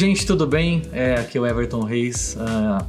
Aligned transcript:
gente, 0.00 0.24
tudo 0.24 0.46
bem? 0.46 0.80
É, 0.94 1.16
aqui 1.16 1.36
é 1.36 1.40
o 1.42 1.46
Everton 1.46 1.82
Reis. 1.84 2.34
Uh, 2.34 2.82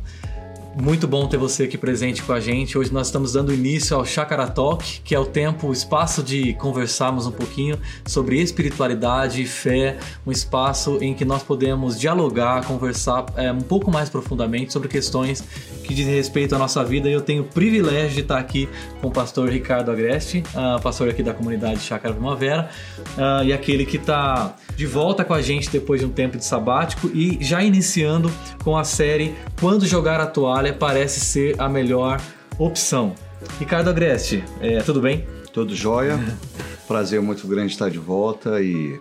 muito 0.81 1.05
bom 1.09 1.27
ter 1.27 1.35
você 1.35 1.63
aqui 1.63 1.77
presente 1.77 2.23
com 2.23 2.31
a 2.31 2.39
gente. 2.39 2.77
Hoje 2.77 2.93
nós 2.93 3.07
estamos 3.07 3.33
dando 3.33 3.53
início 3.53 3.97
ao 3.97 4.05
Chakra 4.05 4.47
Talk, 4.47 5.01
que 5.03 5.13
é 5.13 5.19
o 5.19 5.25
tempo, 5.25 5.67
o 5.67 5.73
espaço 5.73 6.23
de 6.23 6.53
conversarmos 6.53 7.27
um 7.27 7.31
pouquinho 7.31 7.77
sobre 8.05 8.39
espiritualidade 8.39 9.45
fé, 9.45 9.97
um 10.25 10.31
espaço 10.31 10.99
em 11.01 11.13
que 11.13 11.25
nós 11.25 11.43
podemos 11.43 11.99
dialogar, 11.99 12.63
conversar 12.65 13.25
é, 13.35 13.51
um 13.51 13.59
pouco 13.59 13.91
mais 13.91 14.07
profundamente 14.07 14.71
sobre 14.71 14.87
questões 14.87 15.43
que 15.81 15.93
dizem 15.93 16.15
respeito 16.15 16.55
à 16.55 16.57
nossa 16.57 16.83
vida. 16.83 17.09
E 17.09 17.13
eu 17.13 17.21
tenho 17.21 17.43
o 17.43 17.45
privilégio 17.45 18.15
de 18.15 18.21
estar 18.21 18.37
aqui 18.37 18.69
com 19.01 19.07
o 19.07 19.11
pastor 19.11 19.49
Ricardo 19.49 19.91
Agreste, 19.91 20.43
uh, 20.55 20.81
pastor 20.81 21.09
aqui 21.09 21.23
da 21.23 21.33
comunidade 21.33 21.79
Chácara 21.79 22.13
Primavera, 22.13 22.69
uh, 23.17 23.43
e 23.43 23.53
aquele 23.53 23.85
que 23.85 23.97
está 23.97 24.55
de 24.75 24.85
volta 24.85 25.23
com 25.23 25.33
a 25.33 25.41
gente 25.41 25.69
depois 25.69 25.99
de 25.99 26.05
um 26.05 26.11
tempo 26.11 26.37
de 26.37 26.45
sabático 26.45 27.09
e 27.13 27.37
já 27.41 27.63
iniciando 27.63 28.31
com 28.63 28.77
a 28.77 28.83
série 28.83 29.35
Quando 29.59 29.85
Jogar 29.85 30.19
a 30.19 30.25
Toalha 30.25 30.73
Parece 30.73 31.19
Ser 31.19 31.55
a 31.59 31.67
Melhor 31.67 32.21
Opção. 32.57 33.13
Ricardo 33.59 33.89
Agreste, 33.89 34.43
é, 34.61 34.81
tudo 34.81 35.01
bem? 35.01 35.25
Tudo 35.53 35.75
jóia. 35.75 36.19
Prazer 36.87 37.21
muito 37.21 37.47
grande 37.47 37.71
estar 37.71 37.89
de 37.89 37.97
volta 37.97 38.61
e 38.61 38.99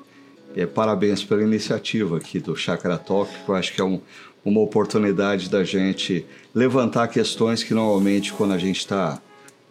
é, 0.56 0.66
parabéns 0.66 1.22
pela 1.22 1.42
iniciativa 1.42 2.16
aqui 2.16 2.38
do 2.38 2.56
Chakra 2.56 2.96
Talk, 2.98 3.30
que 3.44 3.48
eu 3.48 3.54
acho 3.54 3.72
que 3.72 3.80
é 3.80 3.84
um, 3.84 4.00
uma 4.44 4.60
oportunidade 4.60 5.48
da 5.48 5.62
gente 5.64 6.26
levantar 6.54 7.08
questões 7.08 7.62
que 7.62 7.74
normalmente 7.74 8.32
quando 8.32 8.52
a 8.52 8.58
gente 8.58 8.78
está 8.78 9.20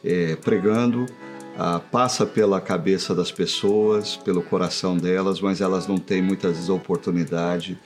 é, 0.03 0.35
pregando 0.35 1.05
ah, 1.61 1.81
passa 1.91 2.25
pela 2.25 2.61
cabeça 2.61 3.13
das 3.13 3.33
pessoas, 3.33 4.15
pelo 4.15 4.41
coração 4.41 4.95
delas, 4.95 5.41
mas 5.41 5.59
elas 5.59 5.87
não 5.87 5.97
têm 5.97 6.21
muitas 6.21 6.53
vezes 6.53 6.69
a 6.69 6.73
oportunidade 6.73 7.77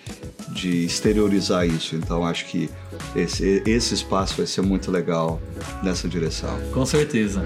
de 0.50 0.85
exteriorizar 0.85 1.66
isso. 1.66 1.95
Então 1.95 2.23
acho 2.23 2.45
que 2.45 2.69
esse, 3.16 3.63
esse 3.66 3.95
espaço 3.95 4.38
vai 4.38 4.45
ser 4.45 4.61
muito 4.61 4.91
legal 4.91 5.41
nessa 5.81 6.07
direção. 6.07 6.55
Com 6.72 6.85
certeza. 6.85 7.41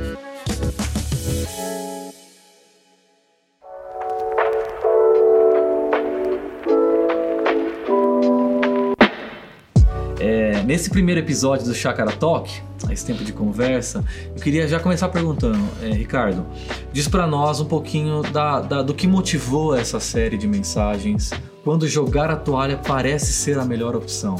Nesse 10.68 10.90
primeiro 10.90 11.22
episódio 11.22 11.66
do 11.66 11.74
Chakra 11.74 12.12
Talk, 12.12 12.52
esse 12.92 13.06
tempo 13.06 13.24
de 13.24 13.32
conversa, 13.32 14.04
eu 14.36 14.42
queria 14.42 14.68
já 14.68 14.82
começar 14.82 15.08
perguntando, 15.08 15.58
é, 15.82 15.94
Ricardo, 15.94 16.46
diz 16.92 17.08
para 17.08 17.26
nós 17.26 17.62
um 17.62 17.66
pouquinho 17.66 18.22
da, 18.22 18.60
da, 18.60 18.82
do 18.82 18.94
que 18.94 19.08
motivou 19.08 19.74
essa 19.74 19.98
série 20.02 20.38
de 20.38 20.46
mensagens, 20.46 21.32
quando 21.64 21.88
jogar 21.88 22.30
a 22.30 22.36
toalha 22.36 22.78
parece 22.86 23.32
ser 23.32 23.58
a 23.58 23.64
melhor 23.64 23.96
opção. 23.96 24.36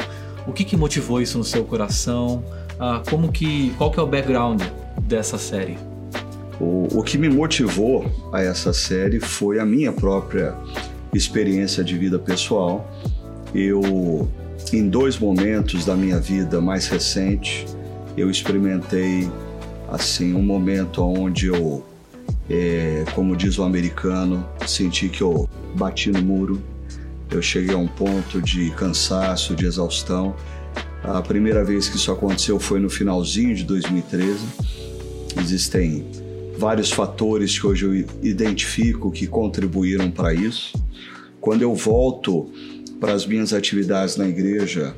O 0.46 0.52
que, 0.52 0.66
que 0.66 0.76
motivou 0.76 1.22
isso 1.22 1.38
no 1.38 1.46
seu 1.46 1.64
coração? 1.64 2.44
Ah, 2.78 3.02
como 3.10 3.32
que, 3.32 3.74
qual 3.78 3.90
que 3.90 3.98
é 3.98 4.04
o 4.04 4.08
background 4.08 4.62
dessa 5.04 5.38
série? 5.38 5.78
O, 6.60 7.00
o 7.00 7.04
que 7.04 7.18
me 7.18 7.30
motivou 7.30 8.06
a 8.34 8.42
essa 8.42 8.74
série 8.74 9.22
foi 9.22 9.60
a 9.60 9.66
minha 9.66 9.94
própria 9.94 10.54
experiência 11.14 11.86
de 11.86 11.98
vida 11.98 12.20
pessoal. 12.20 12.86
Eu 13.56 14.28
em 14.74 14.90
dois 14.90 15.18
momentos 15.18 15.86
da 15.86 15.96
minha 15.96 16.20
vida 16.20 16.60
mais 16.60 16.88
recente, 16.88 17.66
eu 18.18 18.30
experimentei 18.30 19.30
assim 19.88 20.34
um 20.34 20.42
momento 20.42 21.04
onde 21.04 21.48
eu, 21.48 21.86
é, 22.50 23.06
como 23.14 23.36
diz 23.36 23.58
o 23.58 23.64
americano, 23.64 24.48
senti 24.66 25.08
que 25.10 25.22
eu 25.22 25.48
bati 25.76 26.12
no 26.12 26.22
muro. 26.22 26.62
Eu 27.30 27.42
cheguei 27.42 27.76
a 27.76 27.78
um 27.78 27.88
ponto 27.88 28.42
de 28.42 28.72
cansaço, 28.72 29.56
de 29.56 29.66
exaustão. 29.66 30.36
A 31.04 31.22
primeira 31.22 31.64
vez 31.64 31.88
que 31.88 31.98
isso 31.98 32.12
aconteceu 32.12 32.60
foi 32.60 32.80
no 32.80 32.90
finalzinho 32.90 33.56
de 33.56 33.64
2013. 33.64 34.40
Existem 35.40 36.06
vários 36.58 36.92
fatores 36.92 37.58
que 37.60 37.68
hoje 37.68 37.86
eu 37.86 37.96
identifico 38.24 39.12
que 39.12 39.28
contribuíram 39.28 40.10
para 40.10 40.34
isso. 40.34 40.74
Quando 41.40 41.62
eu 41.62 41.76
volto 41.76 42.52
para 43.00 43.14
as 43.14 43.26
minhas 43.26 43.54
atividades 43.54 44.18
na 44.18 44.28
igreja 44.28 44.96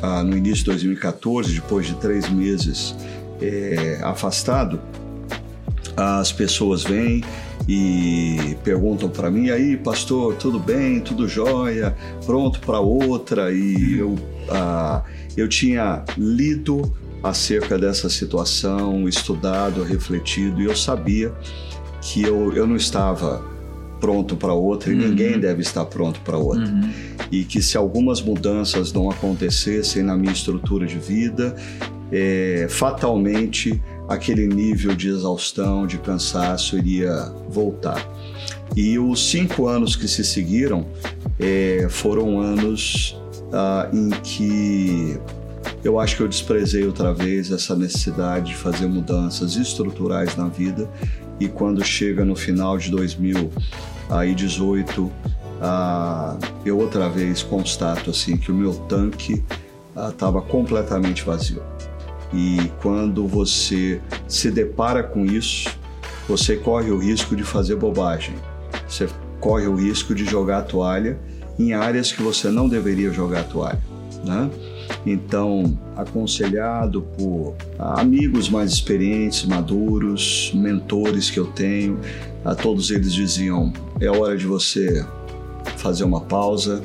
ah, 0.00 0.22
no 0.22 0.36
início 0.36 0.58
de 0.58 0.64
2014, 0.66 1.54
depois 1.54 1.86
de 1.86 1.94
três 1.96 2.28
meses 2.28 2.94
é, 3.40 4.00
afastado, 4.02 4.80
as 5.96 6.32
pessoas 6.32 6.82
vêm 6.82 7.22
e 7.68 8.56
perguntam 8.64 9.08
para 9.08 9.30
mim 9.30 9.50
aí 9.50 9.76
pastor 9.76 10.34
tudo 10.34 10.58
bem? 10.58 11.00
Tudo 11.00 11.28
jóia? 11.28 11.96
Pronto 12.26 12.58
para 12.60 12.80
outra? 12.80 13.52
E 13.52 13.98
eu 13.98 14.16
ah, 14.48 15.02
eu 15.36 15.48
tinha 15.48 16.04
lido 16.16 16.92
acerca 17.22 17.78
dessa 17.78 18.08
situação 18.08 19.08
estudado 19.08 19.82
refletido 19.82 20.60
e 20.60 20.64
eu 20.64 20.74
sabia 20.74 21.32
que 22.00 22.22
eu, 22.22 22.52
eu 22.52 22.66
não 22.66 22.74
estava 22.74 23.51
pronto 24.02 24.36
para 24.36 24.52
outra 24.52 24.92
e 24.92 24.96
uhum. 24.96 25.10
ninguém 25.10 25.38
deve 25.38 25.62
estar 25.62 25.84
pronto 25.84 26.20
para 26.22 26.36
outra. 26.36 26.66
Uhum. 26.66 26.90
E 27.30 27.44
que 27.44 27.62
se 27.62 27.76
algumas 27.76 28.20
mudanças 28.20 28.92
não 28.92 29.08
acontecessem 29.08 30.02
na 30.02 30.16
minha 30.16 30.32
estrutura 30.32 30.84
de 30.84 30.98
vida, 30.98 31.54
é, 32.10 32.66
fatalmente 32.68 33.80
aquele 34.08 34.48
nível 34.48 34.92
de 34.92 35.08
exaustão, 35.08 35.86
de 35.86 35.98
cansaço 35.98 36.76
iria 36.76 37.32
voltar. 37.48 38.04
E 38.76 38.98
os 38.98 39.30
cinco 39.30 39.68
anos 39.68 39.94
que 39.94 40.08
se 40.08 40.24
seguiram 40.24 40.84
é, 41.38 41.86
foram 41.88 42.40
anos 42.40 43.16
ah, 43.52 43.88
em 43.92 44.10
que 44.10 45.16
eu 45.84 46.00
acho 46.00 46.16
que 46.16 46.22
eu 46.24 46.28
desprezei 46.28 46.84
outra 46.84 47.14
vez 47.14 47.52
essa 47.52 47.76
necessidade 47.76 48.50
de 48.50 48.56
fazer 48.56 48.86
mudanças 48.86 49.54
estruturais 49.54 50.36
na 50.36 50.48
vida 50.48 50.90
e 51.38 51.48
quando 51.48 51.84
chega 51.84 52.24
no 52.24 52.36
final 52.36 52.78
de 52.78 52.90
2018, 54.08 55.10
ah, 55.60 56.36
eu 56.64 56.78
outra 56.78 57.08
vez 57.08 57.42
constato 57.42 58.10
assim 58.10 58.36
que 58.36 58.50
o 58.50 58.54
meu 58.54 58.74
tanque 58.74 59.42
estava 60.10 60.40
ah, 60.40 60.42
completamente 60.42 61.24
vazio. 61.24 61.62
E 62.32 62.70
quando 62.80 63.26
você 63.26 64.00
se 64.26 64.50
depara 64.50 65.02
com 65.02 65.24
isso, 65.24 65.68
você 66.28 66.56
corre 66.56 66.90
o 66.90 66.98
risco 66.98 67.36
de 67.36 67.44
fazer 67.44 67.76
bobagem. 67.76 68.34
Você 68.88 69.08
corre 69.40 69.66
o 69.66 69.74
risco 69.74 70.14
de 70.14 70.24
jogar 70.24 70.58
a 70.58 70.62
toalha 70.62 71.18
em 71.58 71.74
áreas 71.74 72.10
que 72.10 72.22
você 72.22 72.48
não 72.48 72.68
deveria 72.68 73.12
jogar 73.12 73.40
a 73.40 73.44
toalha, 73.44 73.80
né? 74.24 74.50
Então, 75.04 75.78
aconselhado 75.96 77.02
por 77.16 77.54
amigos 77.78 78.48
mais 78.48 78.72
experientes, 78.72 79.44
maduros, 79.44 80.52
mentores 80.54 81.30
que 81.30 81.38
eu 81.38 81.46
tenho, 81.46 81.98
a 82.44 82.54
todos 82.54 82.90
eles 82.90 83.12
diziam: 83.12 83.72
é 84.00 84.08
hora 84.08 84.36
de 84.36 84.46
você 84.46 85.04
fazer 85.76 86.04
uma 86.04 86.20
pausa, 86.20 86.82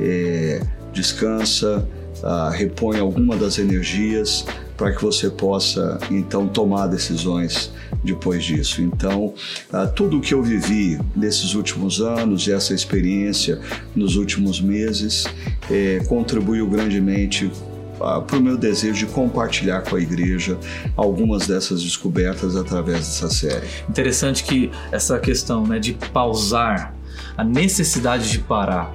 é, 0.00 0.62
descansa, 0.92 1.86
ah, 2.22 2.50
repõe 2.50 2.98
alguma 2.98 3.36
das 3.36 3.58
energias 3.58 4.44
para 4.78 4.92
que 4.92 5.02
você 5.02 5.28
possa 5.28 5.98
então 6.08 6.46
tomar 6.46 6.86
decisões 6.86 7.70
depois 8.02 8.44
disso. 8.44 8.80
Então, 8.80 9.34
uh, 9.72 9.92
tudo 9.94 10.18
o 10.18 10.20
que 10.20 10.32
eu 10.32 10.42
vivi 10.42 10.98
nesses 11.16 11.54
últimos 11.54 12.00
anos 12.00 12.46
e 12.46 12.52
essa 12.52 12.72
experiência 12.72 13.60
nos 13.94 14.14
últimos 14.14 14.60
meses 14.60 15.26
eh, 15.68 16.00
contribuiu 16.08 16.68
grandemente 16.68 17.46
uh, 17.46 18.22
para 18.22 18.36
o 18.36 18.40
meu 18.40 18.56
desejo 18.56 19.06
de 19.06 19.12
compartilhar 19.12 19.82
com 19.82 19.96
a 19.96 20.00
igreja 20.00 20.56
algumas 20.96 21.48
dessas 21.48 21.82
descobertas 21.82 22.54
através 22.54 23.00
dessa 23.00 23.28
série. 23.28 23.66
Interessante 23.88 24.44
que 24.44 24.70
essa 24.92 25.18
questão 25.18 25.66
né, 25.66 25.80
de 25.80 25.94
pausar, 26.12 26.94
a 27.36 27.42
necessidade 27.42 28.30
de 28.30 28.38
parar, 28.38 28.94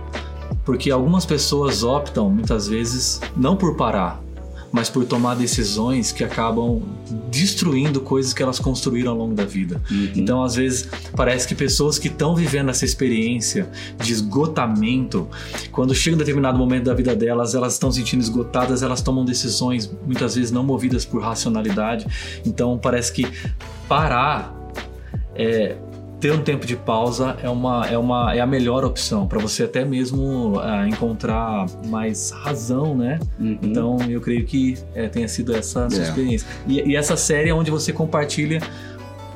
porque 0.63 0.89
algumas 0.89 1.25
pessoas 1.25 1.83
optam 1.83 2.29
muitas 2.29 2.69
vezes 2.69 3.19
não 3.35 3.57
por 3.57 3.75
parar, 3.75 4.22
mas 4.73 4.89
por 4.89 5.05
tomar 5.05 5.35
decisões 5.35 6.11
que 6.11 6.23
acabam 6.23 6.81
destruindo 7.29 8.01
coisas 8.01 8.33
que 8.33 8.41
elas 8.41 8.57
construíram 8.57 9.11
ao 9.11 9.17
longo 9.19 9.35
da 9.35 9.45
vida. 9.45 9.79
Uhum. 9.89 10.11
Então, 10.15 10.43
às 10.43 10.55
vezes, 10.55 10.89
parece 11.15 11.47
que 11.47 11.53
pessoas 11.53 11.99
que 11.99 12.07
estão 12.07 12.35
vivendo 12.35 12.69
essa 12.69 12.83
experiência 12.83 13.69
de 14.01 14.11
esgotamento, 14.11 15.27
quando 15.71 15.93
chega 15.93 16.15
um 16.15 16.17
determinado 16.17 16.57
momento 16.57 16.85
da 16.85 16.93
vida 16.95 17.15
delas, 17.15 17.53
elas 17.53 17.73
estão 17.73 17.91
sentindo 17.91 18.21
esgotadas, 18.21 18.81
elas 18.81 18.99
tomam 18.99 19.23
decisões 19.23 19.89
muitas 20.07 20.33
vezes 20.33 20.49
não 20.49 20.63
movidas 20.63 21.05
por 21.05 21.21
racionalidade. 21.21 22.07
Então, 22.43 22.79
parece 22.79 23.13
que 23.13 23.27
parar 23.87 24.55
é, 25.35 25.77
ter 26.23 26.31
um 26.31 26.41
tempo 26.41 26.65
de 26.65 26.77
pausa 26.77 27.35
é, 27.43 27.49
uma, 27.49 27.85
é, 27.85 27.97
uma, 27.97 28.33
é 28.33 28.39
a 28.39 28.47
melhor 28.47 28.85
opção 28.85 29.27
para 29.27 29.39
você 29.39 29.63
até 29.63 29.83
mesmo 29.83 30.57
uh, 30.57 30.87
encontrar 30.87 31.65
mais 31.87 32.31
razão, 32.31 32.95
né? 32.95 33.19
Uhum. 33.37 33.57
Então 33.61 33.97
eu 34.09 34.21
creio 34.21 34.45
que 34.45 34.77
é, 34.95 35.09
tenha 35.09 35.27
sido 35.27 35.53
essa 35.53 35.85
a 35.85 35.89
sua 35.89 35.97
yeah. 35.97 36.09
experiência. 36.09 36.47
E, 36.65 36.91
e, 36.91 36.95
essa 36.95 37.17
série 37.17 37.49
é 37.49 37.53
onde 37.53 37.69
você 37.69 37.91
compartilha 37.91 38.61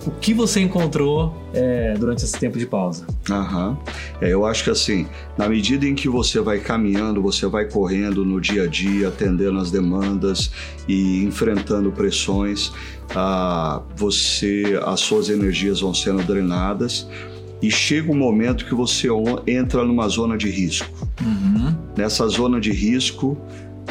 o 0.07 0.11
que 0.11 0.33
você 0.33 0.61
encontrou 0.61 1.35
é, 1.53 1.93
durante 1.97 2.23
esse 2.23 2.39
tempo 2.39 2.57
de 2.57 2.65
pausa? 2.65 3.05
Aham. 3.29 3.77
É, 4.21 4.31
eu 4.31 4.45
acho 4.45 4.63
que 4.63 4.69
assim, 4.69 5.05
na 5.37 5.49
medida 5.49 5.85
em 5.85 5.93
que 5.93 6.07
você 6.07 6.39
vai 6.39 6.59
caminhando, 6.59 7.21
você 7.21 7.45
vai 7.45 7.65
correndo 7.65 8.23
no 8.23 8.39
dia 8.39 8.63
a 8.63 8.67
dia, 8.67 9.09
atendendo 9.09 9.59
as 9.59 9.69
demandas 9.69 10.49
e 10.87 11.23
enfrentando 11.23 11.91
pressões, 11.91 12.71
ah, 13.13 13.81
você, 13.97 14.79
as 14.85 15.01
suas 15.01 15.29
energias 15.29 15.81
vão 15.81 15.93
sendo 15.93 16.23
drenadas 16.23 17.05
e 17.61 17.69
chega 17.69 18.09
um 18.09 18.17
momento 18.17 18.65
que 18.65 18.73
você 18.73 19.09
entra 19.45 19.83
numa 19.83 20.07
zona 20.07 20.37
de 20.37 20.49
risco. 20.49 21.07
Uhum. 21.21 21.75
Nessa 21.97 22.25
zona 22.29 22.61
de 22.61 22.71
risco, 22.71 23.37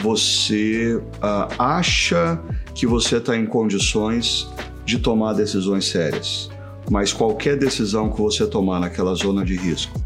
você 0.00 0.96
uh, 0.96 1.52
acha 1.58 2.40
que 2.74 2.86
você 2.86 3.16
está 3.16 3.36
em 3.36 3.44
condições 3.44 4.48
de 4.86 4.98
tomar 4.98 5.34
decisões 5.34 5.84
sérias, 5.86 6.48
mas 6.90 7.12
qualquer 7.12 7.58
decisão 7.58 8.10
que 8.10 8.20
você 8.20 8.46
tomar 8.46 8.80
naquela 8.80 9.14
zona 9.14 9.44
de 9.44 9.56
risco 9.56 10.00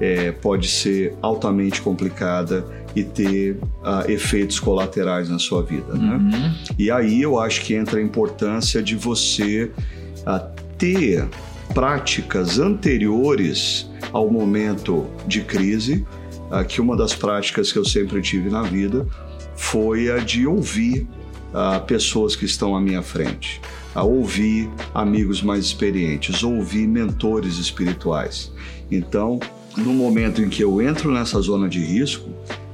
é, 0.00 0.32
pode 0.32 0.68
ser 0.68 1.14
altamente 1.20 1.82
complicada 1.82 2.64
e 2.94 3.04
ter 3.04 3.52
uh, 3.52 4.10
efeitos 4.10 4.58
colaterais 4.58 5.28
na 5.28 5.38
sua 5.38 5.62
vida. 5.62 5.92
Né? 5.94 6.16
Uhum. 6.16 6.54
E 6.78 6.90
aí 6.90 7.22
eu 7.22 7.38
acho 7.38 7.60
que 7.62 7.74
entra 7.74 7.98
a 7.98 8.02
importância 8.02 8.82
de 8.82 8.96
você 8.96 9.70
uh, 10.26 10.50
ter 10.76 11.28
práticas 11.74 12.58
anteriores 12.58 13.88
ao 14.12 14.28
momento 14.30 15.06
de 15.26 15.42
crise, 15.42 16.04
uh, 16.50 16.64
que 16.64 16.80
uma 16.80 16.96
das 16.96 17.14
práticas 17.14 17.70
que 17.70 17.78
eu 17.78 17.84
sempre 17.84 18.20
tive 18.20 18.50
na 18.50 18.62
vida 18.62 19.06
foi 19.54 20.10
a 20.10 20.18
de 20.18 20.46
ouvir 20.46 21.06
pessoas 21.86 22.36
que 22.36 22.44
estão 22.44 22.76
à 22.76 22.80
minha 22.80 23.02
frente, 23.02 23.60
a 23.94 24.02
ouvir 24.02 24.68
amigos 24.94 25.42
mais 25.42 25.64
experientes, 25.64 26.42
ouvir 26.42 26.86
mentores 26.86 27.58
espirituais. 27.58 28.52
Então, 28.90 29.40
no 29.76 29.92
momento 29.92 30.42
em 30.42 30.48
que 30.48 30.62
eu 30.62 30.80
entro 30.80 31.12
nessa 31.12 31.40
zona 31.40 31.68
de 31.68 31.80
risco, 31.80 32.28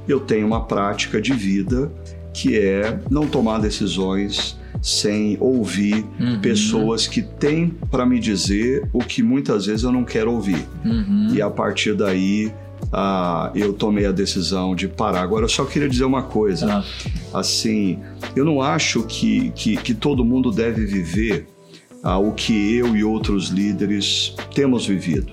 eu 0.07 0.19
tenho 0.19 0.47
uma 0.47 0.65
prática 0.65 1.21
de 1.21 1.33
vida 1.33 1.91
que 2.33 2.57
é 2.57 2.99
não 3.09 3.27
tomar 3.27 3.59
decisões 3.59 4.57
sem 4.81 5.37
ouvir 5.39 6.05
uhum. 6.19 6.39
pessoas 6.39 7.07
que 7.07 7.21
têm 7.21 7.73
para 7.89 8.05
me 8.05 8.19
dizer 8.19 8.87
o 8.93 8.99
que 8.99 9.23
muitas 9.23 9.65
vezes 9.65 9.83
eu 9.83 9.91
não 9.91 10.03
quero 10.03 10.31
ouvir. 10.31 10.63
Uhum. 10.85 11.29
E 11.33 11.41
a 11.41 11.49
partir 11.49 11.95
daí 11.95 12.51
ah, 12.91 13.51
eu 13.53 13.73
tomei 13.73 14.05
a 14.05 14.11
decisão 14.11 14.75
de 14.75 14.87
parar. 14.87 15.21
Agora, 15.21 15.45
eu 15.45 15.49
só 15.49 15.65
queria 15.65 15.89
dizer 15.89 16.05
uma 16.05 16.23
coisa. 16.23 16.83
Ah. 17.33 17.39
Assim, 17.39 17.99
eu 18.35 18.45
não 18.45 18.61
acho 18.61 19.03
que, 19.03 19.51
que, 19.51 19.77
que 19.77 19.93
todo 19.93 20.23
mundo 20.23 20.51
deve 20.51 20.85
viver 20.85 21.47
ah, 22.03 22.17
o 22.17 22.31
que 22.31 22.75
eu 22.75 22.95
e 22.95 23.03
outros 23.03 23.49
líderes 23.49 24.35
temos 24.53 24.85
vivido. 24.87 25.31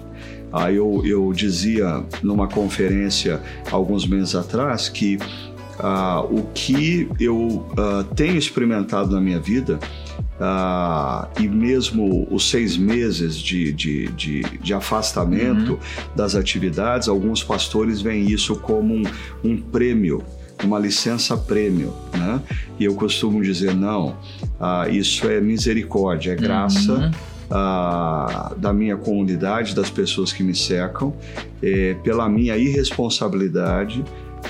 Ah, 0.52 0.70
eu, 0.70 1.02
eu 1.04 1.32
dizia 1.32 2.04
numa 2.22 2.46
conferência 2.46 3.40
alguns 3.70 4.06
meses 4.06 4.34
atrás 4.34 4.88
que 4.88 5.18
ah, 5.78 6.22
o 6.22 6.46
que 6.54 7.08
eu 7.18 7.66
ah, 7.76 8.04
tenho 8.14 8.36
experimentado 8.36 9.10
na 9.12 9.20
minha 9.20 9.40
vida 9.40 9.78
ah, 10.40 11.28
e 11.38 11.46
mesmo 11.46 12.26
os 12.30 12.50
seis 12.50 12.76
meses 12.76 13.36
de, 13.36 13.72
de, 13.72 14.08
de, 14.08 14.42
de 14.42 14.74
afastamento 14.74 15.74
uhum. 15.74 15.78
das 16.14 16.34
atividades, 16.34 17.08
alguns 17.08 17.42
pastores 17.42 18.00
veem 18.00 18.30
isso 18.30 18.56
como 18.56 18.94
um, 18.94 19.02
um 19.42 19.56
prêmio 19.56 20.24
uma 20.62 20.78
licença 20.78 21.36
prêmio, 21.36 21.92
né? 22.16 22.40
E 22.78 22.84
eu 22.84 22.94
costumo 22.94 23.42
dizer 23.42 23.74
não, 23.74 24.16
ah, 24.60 24.88
isso 24.88 25.28
é 25.28 25.40
misericórdia, 25.40 26.32
é 26.32 26.36
graça 26.36 26.92
uhum. 26.92 27.10
ah, 27.50 28.54
da 28.56 28.72
minha 28.72 28.96
comunidade, 28.96 29.74
das 29.74 29.90
pessoas 29.90 30.32
que 30.32 30.42
me 30.42 30.54
cercam, 30.54 31.14
é, 31.62 31.94
pela 32.02 32.28
minha 32.28 32.56
irresponsabilidade 32.56 34.04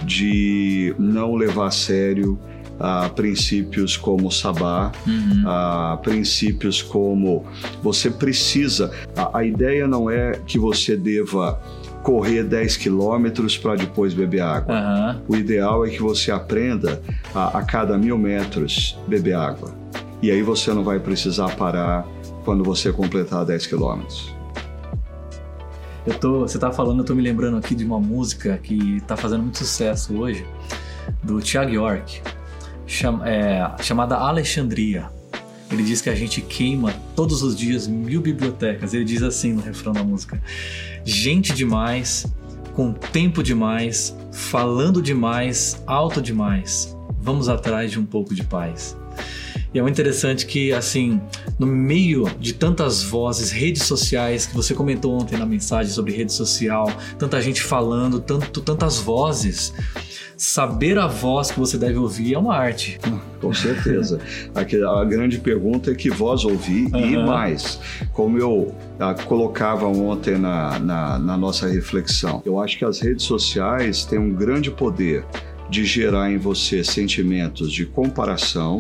de 0.05 0.95
não 0.99 1.35
levar 1.35 1.69
a 1.69 1.71
sério 1.71 2.39
a 2.79 3.09
princípios 3.09 3.97
como 3.97 4.31
sabá, 4.31 4.93
uhum. 5.07 5.45
a 5.47 5.99
princípios 6.03 6.83
como 6.83 7.45
você 7.83 8.11
precisa. 8.11 8.91
A, 9.17 9.39
a 9.39 9.45
ideia 9.45 9.87
não 9.87 10.11
é 10.11 10.41
que 10.47 10.59
você 10.59 10.97
deva 10.97 11.61
correr 12.03 12.45
10 12.45 12.77
quilômetros 12.77 13.57
para 13.57 13.77
depois 13.77 14.13
beber 14.13 14.43
água. 14.43 14.75
Uhum. 14.75 15.23
O 15.29 15.37
ideal 15.37 15.87
é 15.87 15.91
que 15.91 16.03
você 16.03 16.31
aprenda 16.31 17.01
a, 17.35 17.59
a 17.59 17.63
cada 17.63 17.97
mil 17.97 18.19
metros 18.19 18.99
beber 19.09 19.35
água. 19.35 19.73
E 20.21 20.31
aí 20.31 20.43
você 20.43 20.73
não 20.73 20.85
vai 20.85 21.01
precisar 21.01 21.55
parar 21.57 22.07
quando 22.45 22.63
você 22.63 22.93
completar 22.93 23.45
10 23.45 23.67
quilômetros. 23.67 24.33
Eu 26.07 26.13
tô, 26.19 26.41
você 26.41 26.59
tá 26.59 26.71
falando, 26.71 26.99
eu 26.99 27.05
tô 27.05 27.15
me 27.15 27.23
lembrando 27.23 27.57
aqui 27.57 27.75
de 27.75 27.85
uma 27.85 27.99
música 27.99 28.59
que 28.63 29.01
tá 29.07 29.17
fazendo 29.17 29.43
muito 29.43 29.57
sucesso 29.57 30.15
hoje, 30.19 30.47
do 31.23 31.41
Thiago 31.41 31.73
York 31.73 32.21
cham, 32.87 33.25
é, 33.25 33.75
chamada 33.83 34.17
Alexandria. 34.17 35.11
Ele 35.71 35.83
diz 35.83 36.01
que 36.01 36.11
a 36.11 36.15
gente 36.15 36.41
queima 36.41 36.95
todos 37.17 37.43
os 37.43 37.57
dias 37.57 37.87
mil 37.87 38.21
bibliotecas. 38.21 38.95
Ele 38.95 39.05
diz 39.05 39.23
assim 39.23 39.53
no 39.53 39.63
refrão 39.63 39.93
da 39.93 40.05
música: 40.05 40.41
gente 41.05 41.53
demais, 41.53 42.27
com 42.75 42.93
tempo 42.93 43.43
demais, 43.43 44.17
falando 44.33 45.01
demais, 45.01 45.83
alto 45.87 46.21
demais. 46.21 46.97
Vamos 47.21 47.49
atrás 47.49 47.91
de 47.91 47.99
um 47.99 48.05
pouco 48.05 48.35
de 48.35 48.45
paz. 48.45 48.97
E 49.75 49.79
é 49.79 49.83
muito 49.83 49.95
interessante 49.95 50.47
que, 50.47 50.73
assim, 50.73 51.21
no 51.59 51.67
meio 51.67 52.31
de 52.39 52.55
tantas 52.55 53.03
vozes, 53.03 53.51
redes 53.51 53.83
sociais, 53.83 54.47
que 54.47 54.55
você 54.55 54.73
comentou 54.73 55.21
ontem 55.21 55.37
na 55.37 55.45
mensagem 55.45 55.93
sobre 55.93 56.13
rede 56.13 56.33
social, 56.33 56.87
tanta 57.19 57.43
gente 57.43 57.61
falando, 57.61 58.21
tanto, 58.21 58.61
tantas 58.61 58.99
vozes, 58.99 59.75
saber 60.37 60.99
a 60.99 61.07
voz 61.07 61.51
que 61.51 61.59
você 61.59 61.79
deve 61.79 61.99
ouvir 61.99 62.35
é 62.35 62.39
uma 62.39 62.55
arte. 62.55 62.99
Com 63.41 63.53
certeza. 63.53 64.21
a 64.55 65.05
grande 65.05 65.39
pergunta 65.39 65.91
é 65.91 65.95
que 65.95 66.11
voz 66.11 66.45
ouvir 66.45 66.87
uhum. 66.93 67.01
e 67.01 67.17
mais. 67.17 67.79
Como 68.13 68.39
eu 68.39 68.75
ah, 68.99 69.15
colocava 69.15 69.87
ontem 69.87 70.39
na, 70.39 70.79
na, 70.79 71.19
na 71.19 71.37
nossa 71.37 71.69
reflexão, 71.69 72.43
eu 72.45 72.61
acho 72.61 72.79
que 72.79 72.85
as 72.85 73.01
redes 73.01 73.25
sociais 73.25 74.05
têm 74.05 74.19
um 74.19 74.33
grande 74.33 74.71
poder 74.71 75.25
de 75.69 75.85
gerar 75.85 76.31
em 76.31 76.39
você 76.39 76.85
sentimentos 76.85 77.73
de 77.73 77.87
comparação, 77.87 78.79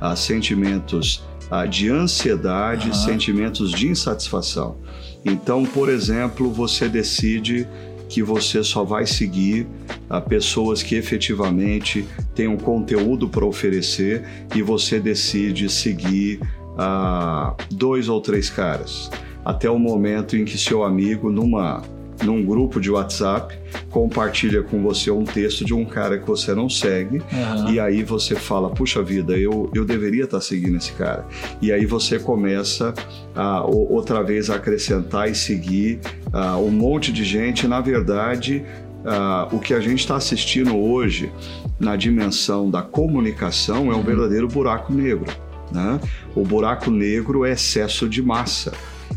uh, 0.00 0.16
sentimentos 0.16 1.24
uh, 1.50 1.68
de 1.68 1.88
ansiedade, 1.88 2.88
uhum. 2.88 2.94
sentimentos 2.94 3.70
de 3.70 3.88
insatisfação. 3.88 4.76
Então, 5.24 5.64
por 5.64 5.88
exemplo, 5.88 6.50
você 6.52 6.88
decide 6.88 7.66
que 8.08 8.22
você 8.22 8.62
só 8.62 8.84
vai 8.84 9.06
seguir 9.06 9.66
a 10.08 10.20
pessoas 10.20 10.82
que 10.82 10.94
efetivamente 10.94 12.06
têm 12.34 12.48
um 12.48 12.56
conteúdo 12.56 13.28
para 13.28 13.44
oferecer 13.44 14.24
e 14.54 14.62
você 14.62 15.00
decide 15.00 15.68
seguir 15.68 16.40
uh, 16.74 17.54
dois 17.70 18.08
ou 18.08 18.20
três 18.20 18.50
caras. 18.50 19.10
Até 19.44 19.68
o 19.68 19.78
momento 19.78 20.36
em 20.36 20.44
que 20.44 20.56
seu 20.56 20.84
amigo 20.84 21.30
numa 21.30 21.82
num 22.22 22.44
grupo 22.44 22.80
de 22.80 22.90
WhatsApp, 22.90 23.58
compartilha 23.90 24.62
com 24.62 24.82
você 24.82 25.10
um 25.10 25.24
texto 25.24 25.64
de 25.64 25.74
um 25.74 25.84
cara 25.84 26.18
que 26.18 26.26
você 26.26 26.54
não 26.54 26.68
segue, 26.68 27.18
uhum. 27.18 27.70
e 27.70 27.80
aí 27.80 28.02
você 28.02 28.34
fala: 28.34 28.70
puxa 28.70 29.02
vida, 29.02 29.36
eu, 29.36 29.70
eu 29.74 29.84
deveria 29.84 30.24
estar 30.24 30.38
tá 30.38 30.42
seguindo 30.42 30.76
esse 30.76 30.92
cara. 30.92 31.26
E 31.60 31.72
aí 31.72 31.84
você 31.86 32.18
começa 32.18 32.94
a, 33.34 33.64
outra 33.64 34.22
vez 34.22 34.50
a 34.50 34.56
acrescentar 34.56 35.30
e 35.30 35.34
seguir 35.34 36.00
uh, 36.32 36.58
um 36.58 36.70
monte 36.70 37.12
de 37.12 37.24
gente. 37.24 37.66
Na 37.66 37.80
verdade, 37.80 38.64
uh, 39.04 39.54
o 39.54 39.58
que 39.58 39.74
a 39.74 39.80
gente 39.80 40.00
está 40.00 40.16
assistindo 40.16 40.76
hoje 40.76 41.32
na 41.78 41.96
dimensão 41.96 42.70
da 42.70 42.82
comunicação 42.82 43.90
é 43.90 43.94
um 43.94 43.98
uhum. 43.98 44.02
verdadeiro 44.02 44.48
buraco 44.48 44.92
negro. 44.92 45.26
Né? 45.72 46.00
O 46.34 46.44
buraco 46.44 46.90
negro 46.90 47.44
é 47.44 47.52
excesso 47.52 48.08
de 48.08 48.22
massa. 48.22 48.72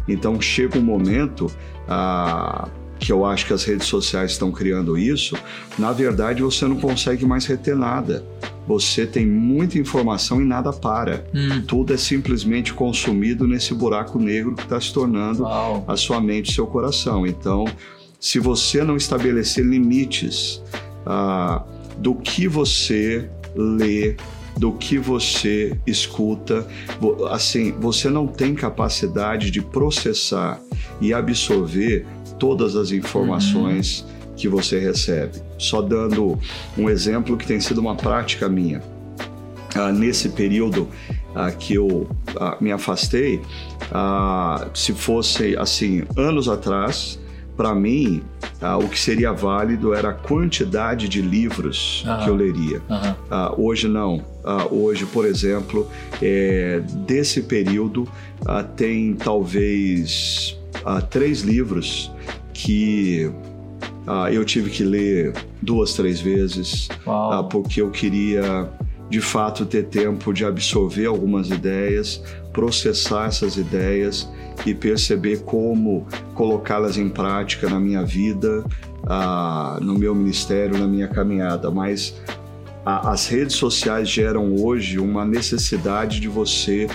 Então 0.08 0.40
chega 0.42 0.78
um 0.78 0.82
momento. 0.82 1.52
Uh, 1.88 2.87
que 3.00 3.12
eu 3.12 3.26
acho 3.26 3.46
que 3.46 3.54
as 3.54 3.64
redes 3.64 3.88
sociais 3.88 4.32
estão 4.32 4.52
criando 4.52 4.98
isso, 4.98 5.38
na 5.78 5.92
verdade 5.92 6.42
você 6.42 6.66
não 6.66 6.78
consegue 6.78 7.26
mais 7.26 7.46
reter 7.46 7.76
nada. 7.76 8.26
Você 8.68 9.06
tem 9.08 9.26
muita 9.26 9.80
informação 9.80 10.42
e 10.42 10.46
nada 10.46 10.74
para. 10.74 11.26
Hum. 11.34 11.62
Tudo 11.66 11.94
é 11.94 11.98
simplesmente 11.98 12.74
consumido 12.74 13.48
nesse 13.48 13.74
buraco 13.74 14.20
negro 14.20 14.56
que 14.56 14.64
está 14.64 14.80
se 14.80 14.94
tornando 14.94 15.44
Uau. 15.44 15.86
a 15.88 15.96
sua 15.96 16.20
mente 16.20 16.52
e 16.52 16.54
seu 16.54 16.68
coração. 16.68 17.26
Então, 17.26 17.64
se 18.20 18.40
você 18.40 18.84
não 18.84 18.98
estabelecer 18.98 19.64
limites 19.64 20.62
ah, 21.06 21.64
do 21.98 22.14
que 22.14 22.46
você 22.46 23.30
lê, 23.56 24.18
do 24.58 24.74
que 24.74 24.98
você 24.98 25.78
escuta, 25.86 26.68
assim, 27.30 27.72
você 27.80 28.10
não 28.10 28.28
tem 28.28 28.54
capacidade 28.56 29.52
de 29.52 29.62
processar 29.62 30.60
e 31.00 31.14
absorver 31.14 32.06
todas 32.40 32.76
as 32.76 32.92
informações 32.92 34.02
uhum. 34.02 34.34
que 34.36 34.48
você 34.48 34.80
recebe. 34.80 35.42
Só 35.58 35.82
dando 35.82 36.38
um 36.78 36.90
exemplo 36.90 37.38
que 37.38 37.46
tem 37.46 37.60
sido 37.60 37.80
uma 37.80 37.96
prática 37.96 38.48
minha. 38.48 38.82
Ah, 39.76 39.92
nesse 39.92 40.30
período 40.30 40.88
ah, 41.36 41.52
que 41.52 41.76
eu 41.76 42.10
ah, 42.40 42.58
me 42.60 42.72
afastei, 42.72 43.42
se 44.74 44.94
fosse 44.94 45.56
assim 45.58 46.04
anos 46.16 46.50
atrás, 46.50 47.20
para 47.56 47.74
mim 47.76 48.24
ah, 48.62 48.78
o 48.78 48.90
que 48.90 49.00
seria 49.00 49.32
válido 49.32 49.94
era 49.94 50.10
a 50.10 50.14
quantidade 50.14 51.08
de 51.08 51.22
livros 51.22 52.04
que 52.24 52.30
eu 52.30 52.36
leria. 52.36 52.82
Ah, 53.30 53.54
hoje 53.58 53.88
não. 53.88 54.24
Ah, 54.44 54.68
hoje, 54.72 55.06
por 55.06 55.26
exemplo, 55.26 55.88
é, 56.22 56.82
desse 57.06 57.44
período 57.44 58.08
tem 58.76 59.14
talvez 59.14 60.57
ah, 60.88 61.02
três 61.02 61.42
livros 61.42 62.10
que 62.54 63.30
ah, 64.08 64.32
eu 64.32 64.46
tive 64.46 64.70
que 64.70 64.84
ler 64.84 65.34
duas, 65.62 65.94
três 65.94 66.22
vezes, 66.22 66.88
ah, 67.06 67.44
porque 67.44 67.82
eu 67.82 67.92
queria 67.92 68.70
de 69.10 69.20
fato 69.20 69.66
ter 69.66 69.84
tempo 69.84 70.34
de 70.34 70.46
absorver 70.46 71.06
algumas 71.06 71.50
ideias, 71.50 72.24
processar 72.54 73.28
essas 73.28 73.58
ideias 73.58 74.30
e 74.66 74.74
perceber 74.74 75.44
como 75.44 76.08
colocá-las 76.34 76.98
em 76.98 77.10
prática 77.10 77.70
na 77.70 77.80
minha 77.80 78.04
vida, 78.04 78.64
ah, 79.06 79.80
no 79.82 79.94
meu 80.00 80.16
ministério, 80.16 80.78
na 80.78 80.88
minha 80.88 81.10
caminhada. 81.10 81.70
Mas 81.70 82.16
as 82.86 83.28
redes 83.28 83.58
sociais 83.58 84.08
geram 84.08 84.56
hoje 84.56 84.98
uma 84.98 85.26
necessidade 85.26 86.22
de 86.22 86.30
você 86.30 86.88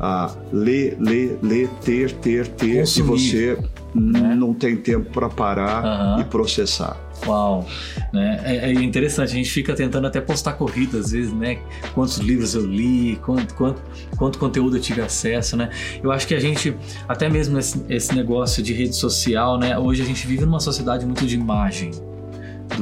ah, 0.00 0.34
ler, 0.50 0.96
ler, 0.98 1.38
ler, 1.42 1.68
ter, 1.84 2.10
ter, 2.12 2.48
ter, 2.48 2.80
Consumir, 2.80 3.14
e 3.14 3.18
você 3.18 3.58
né? 3.94 4.34
não 4.34 4.54
tem 4.54 4.74
tempo 4.74 5.10
para 5.10 5.28
parar 5.28 5.84
Aham. 5.84 6.20
e 6.22 6.24
processar. 6.24 6.96
Uau, 7.26 7.66
né? 8.10 8.40
É, 8.44 8.70
é 8.70 8.72
interessante, 8.72 9.30
a 9.30 9.34
gente 9.34 9.50
fica 9.50 9.74
tentando 9.74 10.06
até 10.06 10.18
postar 10.18 10.54
corrida 10.54 10.98
às 10.98 11.10
vezes, 11.10 11.34
né? 11.34 11.58
Quantos 11.92 12.16
livros 12.16 12.54
eu 12.54 12.64
li, 12.64 13.16
quanto, 13.22 13.54
quanto, 13.54 13.82
quanto 14.16 14.38
conteúdo 14.38 14.78
eu 14.78 14.80
tive 14.80 15.02
acesso, 15.02 15.54
né? 15.54 15.68
Eu 16.02 16.10
acho 16.10 16.26
que 16.26 16.34
a 16.34 16.40
gente, 16.40 16.74
até 17.06 17.28
mesmo 17.28 17.58
esse, 17.58 17.84
esse 17.90 18.14
negócio 18.14 18.62
de 18.62 18.72
rede 18.72 18.96
social, 18.96 19.58
né? 19.58 19.78
Hoje 19.78 20.00
a 20.00 20.06
gente 20.06 20.26
vive 20.26 20.46
numa 20.46 20.60
sociedade 20.60 21.04
muito 21.04 21.26
de 21.26 21.34
imagem, 21.34 21.90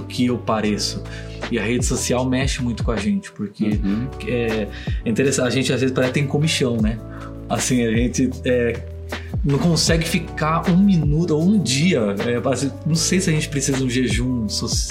do 0.01 0.07
que 0.07 0.27
eu 0.27 0.39
pareço. 0.39 1.03
E 1.51 1.59
a 1.59 1.63
rede 1.63 1.85
social 1.85 2.25
mexe 2.29 2.63
muito 2.63 2.85
com 2.85 2.91
a 2.91 2.97
gente, 2.97 3.31
porque 3.33 3.65
Uhum. 3.83 4.07
é 4.27 4.69
interessante, 5.07 5.47
a 5.47 5.51
gente 5.51 5.73
às 5.73 5.81
vezes 5.81 5.95
parece 5.95 6.13
que 6.13 6.21
tem 6.21 6.29
comichão, 6.29 6.77
né? 6.77 6.99
Assim, 7.49 7.85
a 7.87 7.91
gente 7.91 8.31
é, 8.45 8.79
não 9.45 9.59
consegue 9.59 10.07
ficar 10.07 10.69
um 10.71 10.77
minuto 10.77 11.31
ou 11.37 11.43
um 11.43 11.59
dia. 11.59 12.01
é, 12.27 12.41
não 12.87 12.95
sei 12.95 13.21
se 13.21 13.31
a 13.31 13.33
gente 13.33 13.49
precisa 13.49 13.79
de 13.79 13.85
um 13.85 13.91
jejum 13.91 14.47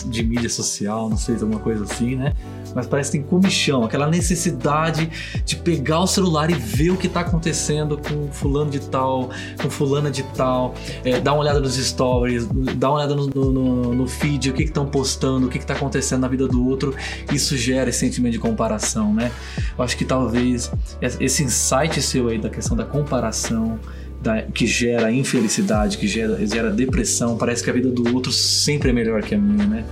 de 0.08 0.24
mídia 0.24 0.50
social, 0.50 1.10
não 1.10 1.18
sei 1.18 1.36
se 1.38 1.44
alguma 1.44 1.60
coisa 1.60 1.84
assim, 1.84 2.16
né? 2.16 2.34
Mas 2.76 2.86
parece 2.86 3.12
que 3.12 3.18
tem 3.20 3.28
comichão, 3.28 3.84
aquela 3.84 4.08
necessidade 4.08 5.10
de 5.44 5.56
pegar 5.56 6.00
o 6.02 6.08
celular 6.08 6.50
e 6.52 6.54
ver 6.54 6.92
o 6.92 6.98
que 6.98 7.08
tá 7.08 7.22
acontecendo 7.22 7.98
com 7.98 8.32
fulano 8.32 8.70
de 8.70 8.80
tal, 8.80 9.30
com 9.62 9.70
fulana 9.70 10.12
de 10.12 10.22
tal, 10.24 10.76
é, 11.04 11.20
dar 11.20 11.34
uma 11.34 11.42
olhada 11.42 11.60
nos 11.60 11.76
stories, 11.76 12.46
dar 12.78 12.90
uma 12.90 12.98
olhada 13.00 13.16
no, 13.16 13.28
no- 13.28 13.52
no- 13.52 13.94
no 13.96 14.08
feed, 14.08 14.50
o 14.52 14.54
que 14.54 14.64
estão 14.64 14.86
postando, 14.86 15.48
o 15.48 15.50
que, 15.50 15.58
que 15.60 15.66
tá 15.66 15.74
acontecendo 15.74 16.22
na 16.22 16.28
vida 16.28 16.48
do 16.48 16.68
outro. 16.68 16.94
Isso 17.34 17.58
gera 17.58 17.90
esse 17.90 18.00
sentimento 18.00 18.34
de 18.34 18.40
comparação, 18.40 19.14
né? 19.14 19.32
Eu 19.78 19.84
acho 19.84 19.98
que 19.98 20.06
talvez 20.06 20.72
esse 21.20 21.44
insight 21.44 22.00
seu 22.02 22.28
aí 22.28 22.38
da 22.38 22.50
questão 22.50 22.78
da 22.78 22.86
comparação, 22.86 23.80
da- 24.22 24.42
que 24.44 24.66
gera 24.66 25.12
infelicidade, 25.12 25.98
que 25.98 26.08
gera, 26.08 26.46
gera 26.46 26.72
depressão, 26.72 27.38
parece 27.38 27.64
que 27.64 27.70
a 27.70 27.74
vida 27.74 27.90
do 27.90 28.14
outro 28.16 28.32
sempre 28.32 28.90
é 28.90 28.94
melhor 28.94 29.22
que 29.22 29.36
a 29.36 29.38
minha, 29.38 29.66
né? 29.66 29.86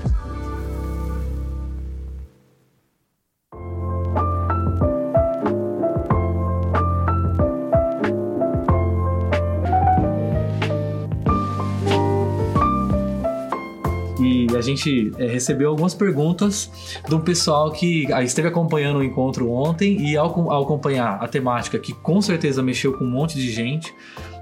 Gente 14.65 15.11
é, 15.17 15.27
recebeu 15.27 15.69
algumas 15.69 15.93
perguntas 15.93 16.69
um 17.09 17.19
pessoal 17.19 17.71
que 17.71 18.05
esteve 18.23 18.47
acompanhando 18.47 18.99
o 18.99 19.03
encontro 19.03 19.49
ontem 19.49 20.01
e 20.01 20.17
ao, 20.17 20.51
ao 20.51 20.63
acompanhar 20.63 21.17
a 21.23 21.27
temática 21.27 21.79
que 21.79 21.93
com 21.93 22.21
certeza 22.21 22.61
mexeu 22.61 22.93
com 22.93 23.05
um 23.05 23.09
monte 23.09 23.35
de 23.35 23.49
gente 23.51 23.93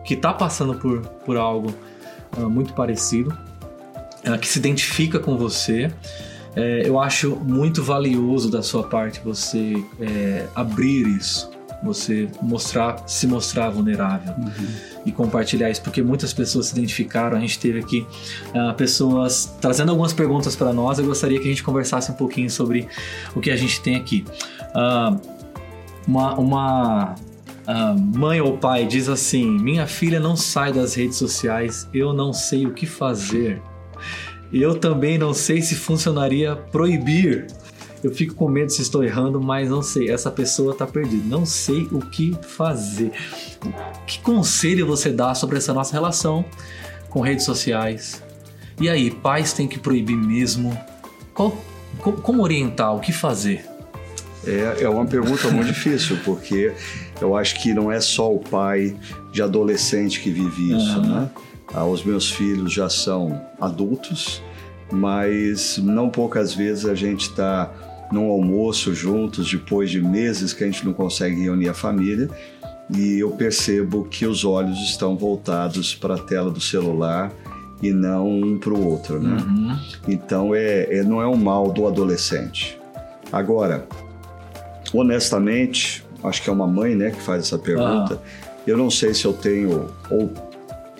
que 0.03 0.15
está 0.15 0.33
passando 0.33 0.75
por, 0.75 1.01
por 1.25 1.37
algo 1.37 1.73
ah, 2.37 2.49
muito 2.49 2.73
parecido, 2.73 3.35
ah, 4.25 4.37
que 4.37 4.47
se 4.47 4.59
identifica 4.59 5.19
com 5.19 5.37
você. 5.37 5.91
É, 6.55 6.87
eu 6.87 6.99
acho 6.99 7.35
muito 7.35 7.81
valioso 7.83 8.49
da 8.49 8.61
sua 8.61 8.83
parte 8.83 9.19
você 9.23 9.73
é, 9.99 10.45
abrir 10.53 11.07
isso, 11.07 11.49
você 11.83 12.29
mostrar, 12.41 13.03
se 13.07 13.27
mostrar 13.27 13.69
vulnerável 13.69 14.33
e 15.05 15.11
compartilhar 15.11 15.69
isso, 15.69 15.81
porque 15.81 16.01
muitas 16.01 16.33
pessoas 16.33 16.67
se 16.67 16.73
identificaram. 16.73 17.37
A 17.37 17.39
gente 17.39 17.59
teve 17.59 17.79
aqui 17.79 18.05
ah, 18.53 18.73
pessoas 18.73 19.53
trazendo 19.59 19.89
algumas 19.89 20.13
perguntas 20.13 20.55
para 20.55 20.71
nós. 20.71 20.99
Eu 20.99 21.05
gostaria 21.05 21.39
que 21.39 21.45
a 21.45 21.49
gente 21.49 21.63
conversasse 21.63 22.11
um 22.11 22.15
pouquinho 22.15 22.49
sobre 22.49 22.87
o 23.35 23.41
que 23.41 23.51
a 23.51 23.55
gente 23.55 23.81
tem 23.81 23.95
aqui. 23.95 24.25
Ah, 24.73 25.17
uma 26.07 26.35
uma 26.35 27.15
ah, 27.67 27.95
mãe 27.97 28.41
ou 28.41 28.57
pai 28.57 28.85
diz 28.85 29.09
assim: 29.09 29.45
Minha 29.59 29.87
filha 29.87 30.19
não 30.19 30.35
sai 30.35 30.71
das 30.71 30.95
redes 30.95 31.17
sociais, 31.17 31.87
eu 31.93 32.13
não 32.13 32.33
sei 32.33 32.65
o 32.65 32.73
que 32.73 32.85
fazer. 32.85 33.61
Eu 34.51 34.79
também 34.79 35.17
não 35.17 35.33
sei 35.33 35.61
se 35.61 35.75
funcionaria 35.75 36.55
proibir. 36.55 37.47
Eu 38.03 38.13
fico 38.13 38.35
com 38.35 38.49
medo 38.49 38.69
se 38.71 38.81
estou 38.81 39.03
errando, 39.03 39.39
mas 39.41 39.69
não 39.69 39.81
sei. 39.81 40.09
Essa 40.11 40.29
pessoa 40.29 40.73
está 40.73 40.85
perdida. 40.85 41.23
Não 41.25 41.45
sei 41.45 41.87
o 41.91 41.99
que 41.99 42.35
fazer. 42.41 43.11
Que 44.05 44.19
conselho 44.19 44.85
você 44.85 45.09
dá 45.09 45.33
sobre 45.33 45.57
essa 45.57 45.73
nossa 45.73 45.93
relação 45.93 46.43
com 47.09 47.21
redes 47.21 47.45
sociais? 47.45 48.21
E 48.81 48.89
aí, 48.89 49.09
pais 49.09 49.53
têm 49.53 49.67
que 49.67 49.79
proibir 49.79 50.17
mesmo? 50.17 50.77
Qual- 51.33 51.55
co- 51.99 52.11
como 52.13 52.43
orientar? 52.43 52.93
O 52.93 52.99
que 52.99 53.13
fazer? 53.13 53.65
É, 54.45 54.83
é 54.83 54.89
uma 54.89 55.05
pergunta 55.05 55.49
muito 55.49 55.67
difícil, 55.67 56.17
porque 56.25 56.73
eu 57.21 57.37
acho 57.37 57.61
que 57.61 57.73
não 57.73 57.89
é 57.89 58.01
só 58.01 58.33
o 58.33 58.39
pai 58.39 58.93
de 59.31 59.41
adolescente 59.41 60.19
que 60.19 60.29
vive 60.29 60.75
isso, 60.75 60.99
Aham. 60.99 61.21
né? 61.21 61.29
Ah, 61.73 61.85
os 61.85 62.03
meus 62.03 62.29
filhos 62.29 62.73
já 62.73 62.89
são 62.89 63.41
adultos, 63.61 64.41
mas 64.91 65.77
não 65.77 66.09
poucas 66.09 66.53
vezes 66.53 66.85
a 66.85 66.93
gente 66.93 67.29
está 67.29 67.71
num 68.13 68.29
almoço 68.29 68.93
juntos 68.93 69.51
depois 69.51 69.89
de 69.89 69.99
meses 69.99 70.53
que 70.53 70.63
a 70.63 70.67
gente 70.67 70.85
não 70.85 70.93
consegue 70.93 71.41
reunir 71.41 71.67
a 71.69 71.73
família 71.73 72.29
e 72.95 73.19
eu 73.19 73.31
percebo 73.31 74.05
que 74.05 74.25
os 74.25 74.45
olhos 74.45 74.77
estão 74.79 75.17
voltados 75.17 75.95
para 75.95 76.15
a 76.15 76.19
tela 76.19 76.51
do 76.51 76.61
celular 76.61 77.31
e 77.81 77.91
não 77.91 78.29
um 78.29 78.57
para 78.57 78.71
o 78.71 78.87
outro, 78.87 79.19
né? 79.19 79.37
Uhum. 79.41 79.77
Então 80.07 80.53
é, 80.53 80.97
é- 80.97 81.03
não 81.03 81.21
é 81.21 81.27
um 81.27 81.35
mal 81.35 81.71
do 81.71 81.87
adolescente. 81.87 82.79
Agora, 83.31 83.87
honestamente, 84.93 86.05
acho 86.23 86.41
que 86.41 86.49
é 86.49 86.53
uma 86.53 86.67
mãe, 86.67 86.95
né, 86.95 87.11
que 87.11 87.21
faz 87.21 87.45
essa 87.45 87.57
pergunta. 87.57 88.21
Eu 88.65 88.77
não 88.77 88.89
sei 88.89 89.13
se 89.13 89.25
eu 89.25 89.33
tenho 89.33 89.89
ou, 90.09 90.31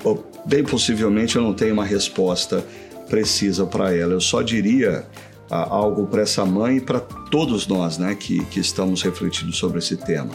ou 0.04 0.26
bem 0.46 0.64
possivelmente 0.64 1.36
eu 1.36 1.42
não 1.42 1.54
tenho 1.54 1.74
uma 1.74 1.86
resposta 1.86 2.66
precisa 3.08 3.66
para 3.66 3.96
ela. 3.96 4.14
Eu 4.14 4.22
só 4.22 4.42
diria 4.42 5.06
ah, 5.06 5.33
algo 5.54 6.08
para 6.08 6.22
essa 6.22 6.46
mãe 6.46 6.78
e 6.78 6.82
para 6.82 7.00
todos 7.00 7.68
nós, 7.68 7.98
né, 7.98 8.16
que, 8.16 8.44
que 8.46 8.60
estamos 8.60 9.02
refletindo 9.02 9.52
sobre 9.54 9.80
esse 9.80 9.98
tema. 9.98 10.32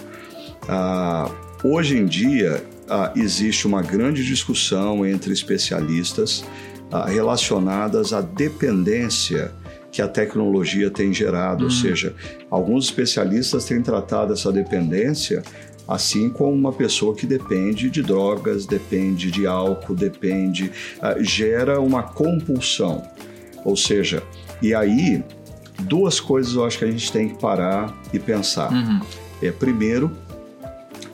Ah, 0.68 1.30
hoje 1.64 1.96
em 1.96 2.06
dia 2.06 2.62
ah, 2.88 3.12
existe 3.16 3.66
uma 3.66 3.82
grande 3.82 4.25
discussão 4.25 5.06
entre 5.06 5.32
especialistas 5.32 6.44
ah, 6.90 7.06
relacionadas 7.06 8.12
à 8.12 8.20
dependência 8.20 9.52
que 9.90 10.02
a 10.02 10.08
tecnologia 10.08 10.90
tem 10.90 11.14
gerado, 11.14 11.64
ou 11.64 11.70
seja, 11.70 12.14
alguns 12.50 12.84
especialistas 12.84 13.64
têm 13.64 13.80
tratado 13.80 14.34
essa 14.34 14.52
dependência 14.52 15.42
assim 15.88 16.28
como 16.28 16.52
uma 16.52 16.70
pessoa 16.70 17.14
que 17.14 17.26
depende 17.26 17.88
de 17.88 18.02
drogas, 18.02 18.66
depende 18.66 19.30
de 19.30 19.46
álcool, 19.46 19.94
depende, 19.94 20.70
ah, 21.00 21.16
gera 21.18 21.80
uma 21.80 22.02
compulsão. 22.02 23.02
Ou 23.64 23.75
seja, 23.75 24.22
e 24.62 24.75
aí 24.75 25.23
duas 25.81 26.19
coisas 26.21 26.55
eu 26.55 26.65
acho 26.65 26.79
que 26.79 26.85
a 26.85 26.91
gente 26.91 27.11
tem 27.12 27.29
que 27.29 27.38
parar 27.41 27.97
e 28.12 28.19
pensar. 28.19 28.73
Uhum. 28.73 29.00
É, 29.43 29.50
primeiro, 29.53 30.11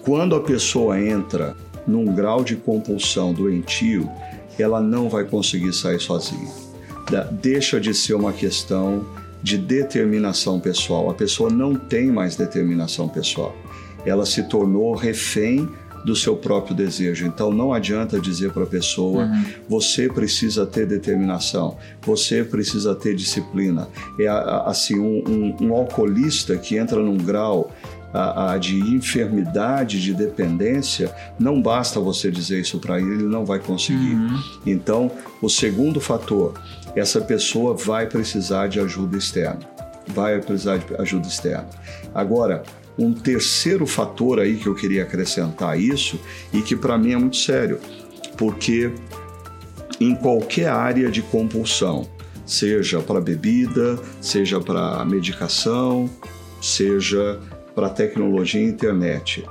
quando 0.02 0.34
a 0.34 0.40
pessoa 0.40 1.00
entra 1.00 1.56
num 1.86 2.06
grau 2.14 2.42
de 2.42 2.56
compulsão 2.56 3.32
doentio, 3.32 4.08
ela 4.58 4.80
não 4.80 5.08
vai 5.08 5.24
conseguir 5.24 5.72
sair 5.72 6.00
sozinha. 6.00 6.48
Da- 7.10 7.24
Deixa 7.24 7.80
de 7.80 7.92
ser 7.92 8.14
uma 8.14 8.32
questão 8.32 9.04
de 9.42 9.58
determinação 9.58 10.58
pessoal. 10.58 11.10
A 11.10 11.14
pessoa 11.14 11.50
não 11.50 11.74
tem 11.74 12.06
mais 12.10 12.34
determinação 12.36 13.08
pessoal. 13.08 13.54
Ela 14.06 14.24
se 14.24 14.42
tornou 14.44 14.94
refém 14.94 15.68
do 16.04 16.14
seu 16.14 16.36
próprio 16.36 16.74
desejo. 16.76 17.26
Então 17.26 17.52
não 17.52 17.72
adianta 17.72 18.20
dizer 18.20 18.52
para 18.52 18.64
a 18.64 18.66
pessoa: 18.66 19.28
você 19.68 20.08
precisa 20.08 20.66
ter 20.66 20.86
determinação, 20.86 21.76
você 22.02 22.44
precisa 22.44 22.94
ter 22.94 23.14
disciplina. 23.14 23.88
É 24.18 24.26
assim 24.66 24.98
um, 24.98 25.24
um- 25.28 25.56
um 25.68 25.74
alcoolista 25.74 26.56
que 26.56 26.76
entra 26.76 27.00
num 27.00 27.16
grau 27.16 27.70
a, 28.12 28.52
a 28.52 28.58
de 28.58 28.78
enfermidade, 28.78 30.00
de 30.00 30.14
dependência, 30.14 31.12
não 31.38 31.60
basta 31.60 31.98
você 31.98 32.30
dizer 32.30 32.60
isso 32.60 32.78
para 32.78 33.00
ele, 33.00 33.14
ele 33.14 33.22
não 33.24 33.44
vai 33.44 33.58
conseguir. 33.58 34.14
Uhum. 34.14 34.40
Então, 34.64 35.10
o 35.42 35.48
segundo 35.48 36.00
fator, 36.00 36.54
essa 36.94 37.20
pessoa 37.20 37.74
vai 37.74 38.06
precisar 38.06 38.68
de 38.68 38.78
ajuda 38.78 39.16
externa. 39.16 39.58
Vai 40.06 40.38
precisar 40.40 40.76
de 40.76 40.84
ajuda 40.96 41.26
externa. 41.26 41.66
Agora, 42.14 42.62
um 42.98 43.12
terceiro 43.12 43.86
fator 43.86 44.38
aí 44.38 44.56
que 44.56 44.66
eu 44.66 44.74
queria 44.74 45.02
acrescentar 45.02 45.78
isso 45.78 46.18
e 46.52 46.62
que 46.62 46.76
para 46.76 46.96
mim 46.96 47.12
é 47.12 47.16
muito 47.16 47.36
sério, 47.36 47.80
porque 48.36 48.92
em 50.00 50.14
qualquer 50.14 50.68
área 50.68 51.10
de 51.10 51.22
compulsão, 51.22 52.08
seja 52.46 53.00
para 53.00 53.20
bebida, 53.20 53.98
seja 54.20 54.60
para 54.60 55.04
medicação, 55.04 56.10
seja 56.60 57.40
para 57.74 57.88
tecnologia 57.88 58.60
e 58.60 58.64
internet. 58.64 59.44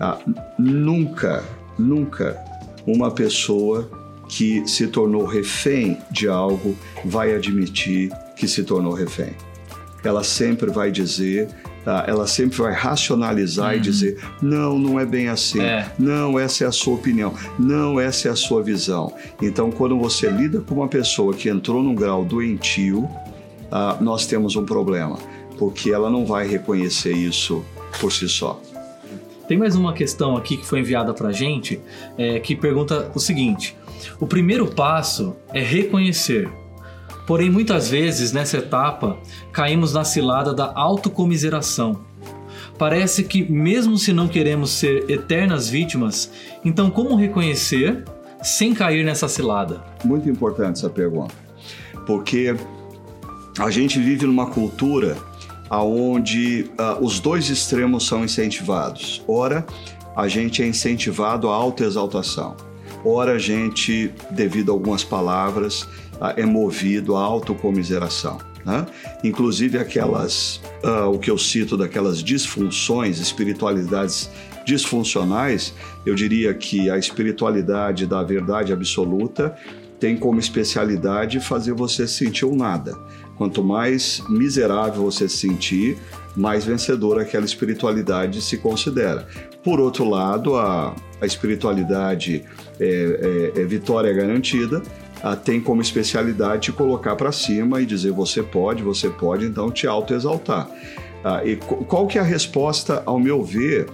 Ah, 0.00 0.18
nunca, 0.58 1.44
nunca 1.78 2.38
uma 2.86 3.10
pessoa 3.10 3.90
que 4.28 4.66
se 4.66 4.86
tornou 4.86 5.24
refém 5.24 5.98
de 6.10 6.28
algo 6.28 6.76
vai 7.04 7.34
admitir 7.34 8.10
que 8.36 8.46
se 8.46 8.62
tornou 8.62 8.92
refém. 8.92 9.34
Ela 10.04 10.22
sempre 10.22 10.70
vai 10.70 10.90
dizer? 10.90 11.48
Ela 12.06 12.26
sempre 12.26 12.58
vai 12.58 12.72
racionalizar 12.72 13.72
uhum. 13.72 13.76
e 13.76 13.80
dizer: 13.80 14.18
não, 14.42 14.78
não 14.78 15.00
é 15.00 15.06
bem 15.06 15.28
assim, 15.28 15.60
é. 15.60 15.90
não, 15.98 16.38
essa 16.38 16.64
é 16.64 16.66
a 16.66 16.72
sua 16.72 16.94
opinião, 16.94 17.34
não, 17.58 17.98
essa 17.98 18.28
é 18.28 18.30
a 18.30 18.36
sua 18.36 18.62
visão. 18.62 19.12
Então, 19.40 19.70
quando 19.70 19.98
você 19.98 20.28
lida 20.28 20.60
com 20.60 20.74
uma 20.74 20.88
pessoa 20.88 21.34
que 21.34 21.48
entrou 21.48 21.82
num 21.82 21.94
grau 21.94 22.24
doentio, 22.24 23.00
uh, 23.04 24.02
nós 24.02 24.26
temos 24.26 24.56
um 24.56 24.64
problema, 24.64 25.18
porque 25.58 25.90
ela 25.90 26.10
não 26.10 26.26
vai 26.26 26.46
reconhecer 26.46 27.12
isso 27.12 27.64
por 28.00 28.12
si 28.12 28.28
só. 28.28 28.60
Tem 29.46 29.56
mais 29.56 29.74
uma 29.74 29.94
questão 29.94 30.36
aqui 30.36 30.58
que 30.58 30.66
foi 30.66 30.80
enviada 30.80 31.14
para 31.14 31.32
gente 31.32 31.80
é, 32.18 32.38
que 32.38 32.54
pergunta 32.54 33.10
o 33.14 33.18
seguinte: 33.18 33.74
o 34.20 34.26
primeiro 34.26 34.66
passo 34.66 35.34
é 35.54 35.62
reconhecer 35.62 36.50
Porém, 37.28 37.50
muitas 37.50 37.90
vezes 37.90 38.32
nessa 38.32 38.56
etapa 38.56 39.18
caímos 39.52 39.92
na 39.92 40.02
cilada 40.02 40.54
da 40.54 40.72
autocomiseração. 40.74 42.00
Parece 42.78 43.22
que, 43.22 43.42
mesmo 43.52 43.98
se 43.98 44.14
não 44.14 44.26
queremos 44.26 44.70
ser 44.70 45.10
eternas 45.10 45.68
vítimas, 45.68 46.30
então 46.64 46.90
como 46.90 47.16
reconhecer 47.16 48.02
sem 48.42 48.72
cair 48.72 49.04
nessa 49.04 49.28
cilada? 49.28 49.84
Muito 50.02 50.26
importante 50.30 50.78
essa 50.78 50.88
pergunta, 50.88 51.34
porque 52.06 52.56
a 53.58 53.70
gente 53.70 53.98
vive 53.98 54.24
numa 54.24 54.46
cultura 54.46 55.14
onde 55.70 56.70
uh, 56.80 57.04
os 57.04 57.20
dois 57.20 57.50
extremos 57.50 58.06
são 58.06 58.24
incentivados. 58.24 59.22
Ora, 59.28 59.66
a 60.16 60.26
gente 60.28 60.62
é 60.62 60.66
incentivado 60.66 61.50
à 61.50 61.54
autoexaltação. 61.54 62.56
Ora, 63.04 63.32
a 63.32 63.38
gente, 63.38 64.12
devido 64.30 64.70
a 64.70 64.74
algumas 64.74 65.04
palavras, 65.04 65.86
é 66.36 66.44
movido 66.44 67.16
à 67.16 67.20
autocomiseração. 67.20 68.38
Né? 68.64 68.86
Inclusive 69.24 69.78
aquelas, 69.78 70.60
uh, 70.84 71.08
o 71.12 71.18
que 71.18 71.30
eu 71.30 71.38
cito 71.38 71.76
daquelas 71.76 72.22
disfunções, 72.22 73.18
espiritualidades 73.18 74.30
disfuncionais, 74.66 75.72
eu 76.04 76.14
diria 76.14 76.52
que 76.52 76.90
a 76.90 76.98
espiritualidade 76.98 78.06
da 78.06 78.22
verdade 78.22 78.72
absoluta 78.72 79.56
tem 79.98 80.16
como 80.16 80.38
especialidade 80.38 81.40
fazer 81.40 81.72
você 81.72 82.06
sentir 82.06 82.44
o 82.44 82.54
nada. 82.54 82.96
Quanto 83.36 83.62
mais 83.62 84.22
miserável 84.28 85.02
você 85.02 85.28
se 85.28 85.38
sentir, 85.38 85.96
mais 86.36 86.64
vencedora 86.64 87.22
aquela 87.22 87.44
espiritualidade 87.44 88.42
se 88.42 88.58
considera. 88.58 89.26
Por 89.64 89.80
outro 89.80 90.08
lado, 90.08 90.56
a, 90.56 90.94
a 91.20 91.26
espiritualidade 91.26 92.44
é, 92.78 93.52
é, 93.56 93.60
é 93.60 93.64
vitória 93.64 94.12
garantida, 94.12 94.82
ah, 95.22 95.36
tem 95.36 95.60
como 95.60 95.82
especialidade 95.82 96.62
te 96.62 96.72
colocar 96.72 97.16
para 97.16 97.32
cima 97.32 97.80
e 97.80 97.86
dizer 97.86 98.12
você 98.12 98.42
pode, 98.42 98.82
você 98.82 99.08
pode, 99.08 99.44
então 99.44 99.70
te 99.70 99.86
autoexaltar. 99.86 100.68
Ah, 101.24 101.44
e 101.44 101.56
qual 101.56 102.06
que 102.06 102.18
é 102.18 102.20
a 102.20 102.24
resposta, 102.24 103.02
ao 103.04 103.18
meu 103.18 103.42
ver, 103.42 103.88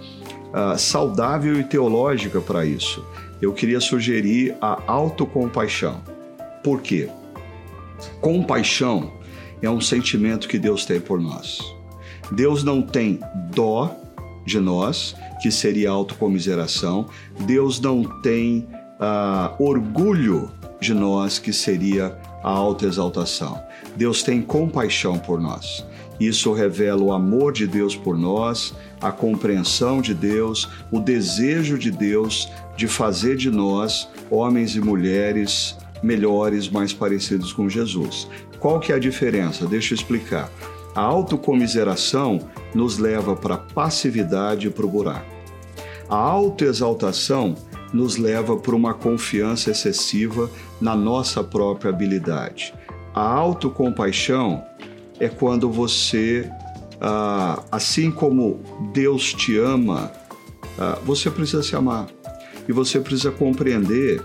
ah, 0.53 0.77
saudável 0.77 1.59
e 1.59 1.65
teológica 1.65 2.41
para 2.41 2.65
isso? 2.65 3.05
Eu 3.41 3.53
queria 3.53 3.81
sugerir 3.81 4.55
a 4.61 4.83
autocompaixão. 4.87 6.03
Por 6.63 6.81
quê? 6.81 7.09
Compaixão 8.21 9.13
é 9.61 9.69
um 9.69 9.81
sentimento 9.81 10.49
que 10.49 10.59
Deus 10.59 10.85
tem 10.85 11.01
por 11.01 11.21
nós. 11.21 11.59
Deus 12.33 12.65
não 12.65 12.83
tem 12.83 13.21
dó 13.55 13.95
de 14.45 14.61
nós, 14.61 15.15
que 15.43 15.51
seria 15.51 15.91
autocomiseração. 15.91 17.07
Deus 17.41 17.81
não 17.81 18.03
tem 18.23 18.69
uh, 19.01 19.63
orgulho 19.63 20.51
de 20.85 20.95
nós, 20.95 21.39
que 21.39 21.53
seria 21.53 22.17
a 22.43 22.51
autoexaltação. 22.51 23.61
Deus 23.97 24.23
tem 24.23 24.41
compaixão 24.41 25.19
por 25.19 25.41
nós. 25.41 25.85
Isso 26.21 26.53
revela 26.53 27.03
o 27.03 27.13
amor 27.13 27.53
de 27.53 27.67
Deus 27.67 27.97
por 27.97 28.17
nós, 28.17 28.75
a 29.01 29.11
compreensão 29.11 30.01
de 30.01 30.15
Deus, 30.15 30.69
o 30.93 31.01
desejo 31.01 31.77
de 31.77 31.91
Deus 31.91 32.49
de 32.77 32.87
fazer 32.87 33.37
de 33.37 33.51
nós 33.51 34.09
homens 34.31 34.77
e 34.77 34.81
mulheres 34.81 35.77
melhores, 36.05 36.69
mais 36.69 36.93
parecidos 36.93 37.53
com 37.53 37.69
Jesus. 37.69 38.29
Qual 38.61 38.79
que 38.79 38.93
é 38.93 38.95
a 38.95 38.99
diferença? 38.99 39.67
Deixa 39.67 39.95
eu 39.95 39.97
explicar. 39.97 40.51
A 40.95 41.01
autocomiseração 41.01 42.39
nos 42.75 42.99
leva 42.99 43.35
para 43.35 43.55
a 43.55 43.59
passividade 43.59 44.69
e 44.69 44.71
para 44.71 44.87
o 44.87 44.89
buraco. 44.89 45.35
A 46.09 46.17
autoexaltação 46.17 47.57
nos 47.95 48.17
leva 48.17 48.57
para 48.57 48.75
uma 48.75 48.93
confiança 48.93 49.71
excessiva 49.71 50.51
na 50.81 50.97
nossa 50.97 51.45
própria 51.45 51.91
habilidade. 51.91 52.75
A 53.15 53.23
autocompaixão 53.23 54.65
é 55.21 55.29
quando 55.29 55.71
você, 55.71 56.51
ah, 57.01 57.63
assim 57.71 58.11
como 58.11 58.61
Deus 58.93 59.33
te 59.33 59.57
ama, 59.57 60.11
ah, 60.77 60.99
você 61.05 61.31
precisa 61.31 61.63
se 61.63 61.77
amar 61.77 62.09
e 62.69 62.73
você 62.73 62.99
precisa 62.99 63.31
compreender 63.31 64.21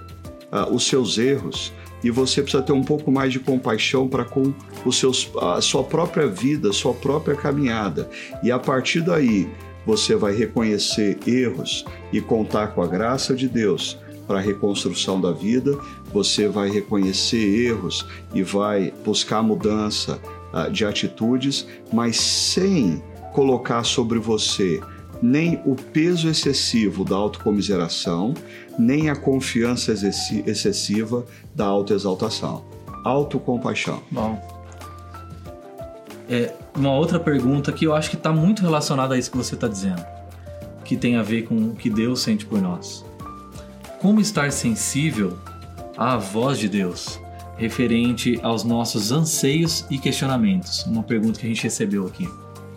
ah, 0.51 0.67
os 0.67 0.87
seus 0.87 1.19
erros 1.19 1.71
e 2.03 2.09
você 2.09 2.41
precisa 2.41 2.63
ter 2.63 2.71
um 2.71 2.83
pouco 2.83 3.11
mais 3.11 3.31
de 3.31 3.39
compaixão 3.39 4.07
para 4.07 4.25
com 4.25 4.51
os 4.83 4.97
seus, 4.97 5.29
a 5.39 5.61
sua 5.61 5.83
própria 5.83 6.25
vida, 6.25 6.73
sua 6.73 6.93
própria 6.93 7.35
caminhada. 7.35 8.09
E 8.41 8.51
a 8.51 8.57
partir 8.57 9.01
daí, 9.01 9.47
você 9.85 10.15
vai 10.15 10.35
reconhecer 10.35 11.17
erros 11.27 11.85
e 12.11 12.21
contar 12.21 12.67
com 12.69 12.81
a 12.81 12.87
graça 12.87 13.35
de 13.35 13.47
Deus 13.47 13.97
para 14.27 14.37
a 14.37 14.41
reconstrução 14.41 15.19
da 15.19 15.31
vida, 15.31 15.75
você 16.13 16.47
vai 16.47 16.69
reconhecer 16.69 17.67
erros 17.67 18.05
e 18.33 18.43
vai 18.43 18.93
buscar 19.03 19.41
mudança 19.41 20.19
uh, 20.53 20.71
de 20.71 20.85
atitudes, 20.85 21.65
mas 21.91 22.17
sem 22.17 23.01
colocar 23.33 23.83
sobre 23.83 24.19
você 24.19 24.79
nem 25.21 25.61
o 25.65 25.75
peso 25.75 26.29
excessivo 26.29 27.03
da 27.03 27.15
autocomiseração, 27.15 28.33
nem 28.77 29.09
a 29.09 29.15
confiança 29.15 29.91
excessiva 29.91 31.25
da 31.53 31.65
autoexaltação. 31.65 32.63
Autocompaixão. 33.03 34.01
Bom. 34.11 34.39
É, 36.29 36.53
uma 36.79 36.93
outra 36.93 37.19
pergunta 37.19 37.71
que 37.73 37.85
eu 37.85 37.93
acho 37.93 38.09
que 38.09 38.15
está 38.15 38.31
muito 38.31 38.61
relacionada 38.61 39.13
a 39.13 39.17
isso 39.17 39.29
que 39.29 39.37
você 39.37 39.55
está 39.55 39.67
dizendo, 39.67 40.03
que 40.85 40.95
tem 40.95 41.17
a 41.17 41.21
ver 41.21 41.43
com 41.43 41.55
o 41.55 41.75
que 41.75 41.89
Deus 41.89 42.21
sente 42.21 42.45
por 42.45 42.61
nós. 42.61 43.05
Como 43.99 44.21
estar 44.21 44.49
sensível 44.51 45.37
à 45.97 46.15
voz 46.15 46.57
de 46.57 46.69
Deus, 46.69 47.19
referente 47.57 48.39
aos 48.41 48.63
nossos 48.63 49.11
anseios 49.11 49.85
e 49.89 49.97
questionamentos? 49.97 50.85
Uma 50.85 51.03
pergunta 51.03 51.37
que 51.37 51.45
a 51.45 51.49
gente 51.49 51.63
recebeu 51.63 52.07
aqui. 52.07 52.27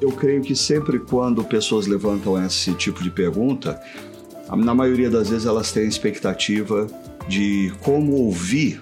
Eu 0.00 0.10
creio 0.10 0.42
que 0.42 0.56
sempre 0.56 0.98
quando 0.98 1.44
pessoas 1.44 1.86
levantam 1.86 2.44
esse 2.44 2.74
tipo 2.74 3.04
de 3.04 3.10
pergunta, 3.10 3.80
na 4.56 4.74
maioria 4.74 5.08
das 5.08 5.30
vezes 5.30 5.46
elas 5.46 5.70
têm 5.70 5.84
a 5.84 5.86
expectativa 5.86 6.88
de 7.28 7.72
como 7.82 8.14
ouvir 8.14 8.80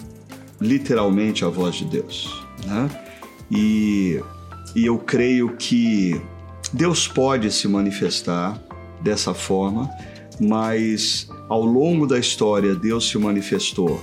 literalmente 0.59 1.45
a 1.45 1.49
voz 1.49 1.75
de 1.75 1.85
Deus, 1.85 2.43
né? 2.65 2.89
E 3.51 4.19
e 4.75 4.87
eu 4.87 4.99
creio 4.99 5.57
que 5.57 6.21
Deus 6.73 7.09
pode 7.09 7.51
se 7.51 7.67
manifestar 7.67 8.61
dessa 9.01 9.35
forma, 9.35 9.91
mas 10.39 11.29
ao 11.49 11.65
longo 11.65 12.07
da 12.07 12.19
história 12.19 12.75
Deus 12.75 13.09
se 13.09 13.19
manifestou 13.19 14.01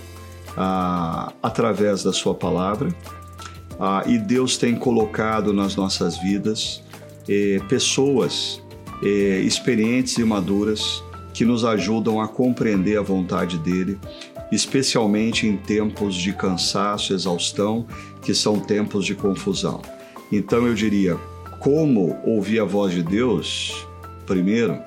ah, 0.56 1.32
através 1.41 2.03
da 2.03 2.12
Sua 2.12 2.36
palavra 2.36 2.93
ah, 3.80 4.03
e 4.06 4.17
Deus 4.17 4.58
tem 4.58 4.75
colocado 4.75 5.53
nas 5.53 5.75
nossas 5.75 6.17
vidas 6.17 6.84
eh, 7.30 7.60
pessoas 7.67 8.62
eh, 9.03 9.41
experientes 9.41 10.17
e 10.17 10.23
maduras 10.23 11.03
que 11.34 11.45
nos 11.45 11.63
ajudam 11.63 12.19
a 12.19 12.27
compreender 12.27 12.97
a 12.97 13.01
vontade 13.01 13.60
dele, 13.60 13.99
especialmente 14.51 15.45
em 15.45 15.56
tempos 15.56 16.15
de 16.15 16.34
cansaço, 16.34 17.13
exaustão, 17.13 17.86
que 18.21 18.34
são 18.34 18.60
tempos 18.60 19.06
de 19.06 19.13
confusão. 19.13 19.82
Então 20.32 20.66
eu 20.68 20.74
diria, 20.74 21.18
como 21.60 22.18
ouvir 22.24 22.60
a 22.60 22.66
voz 22.66 22.94
de 22.94 23.04
Deus? 23.04 23.88
Primeiro, 24.26 24.78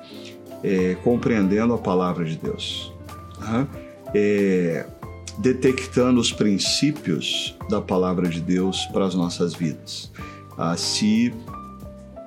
é, 0.63 0.95
compreendendo 1.03 1.73
a 1.73 1.77
palavra 1.77 2.23
de 2.25 2.35
Deus, 2.37 2.93
né? 3.39 3.67
é, 4.13 4.85
detectando 5.37 6.19
os 6.19 6.31
princípios 6.31 7.55
da 7.69 7.81
palavra 7.81 8.27
de 8.29 8.39
Deus 8.39 8.85
para 8.87 9.05
as 9.05 9.15
nossas 9.15 9.53
vidas. 9.53 10.11
Ah, 10.57 10.77
se 10.77 11.33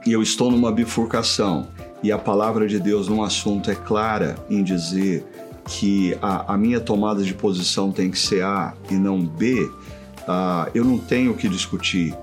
eu 0.07 0.22
estou 0.22 0.50
numa 0.50 0.72
bifurcação 0.72 1.68
e 2.03 2.11
a 2.11 2.18
palavra 2.18 2.66
de 2.66 2.79
Deus 2.79 3.09
num 3.09 3.22
assunto 3.22 3.70
é 3.70 3.74
clara 3.74 4.37
em 4.50 4.62
dizer 4.62 5.24
que 5.66 6.16
a, 6.20 6.55
a 6.55 6.59
minha 6.59 6.81
tomada 6.81 7.22
de 7.22 7.33
posição 7.33 7.90
tem 7.90 8.11
que 8.11 8.18
ser 8.18 8.42
A 8.42 8.74
e 8.90 8.94
não 8.94 9.24
B, 9.24 9.70
ah, 10.27 10.68
eu 10.74 10.85
não 10.85 10.98
tenho 10.98 11.33
o 11.33 11.37
que 11.37 11.48
discutir. 11.48 12.14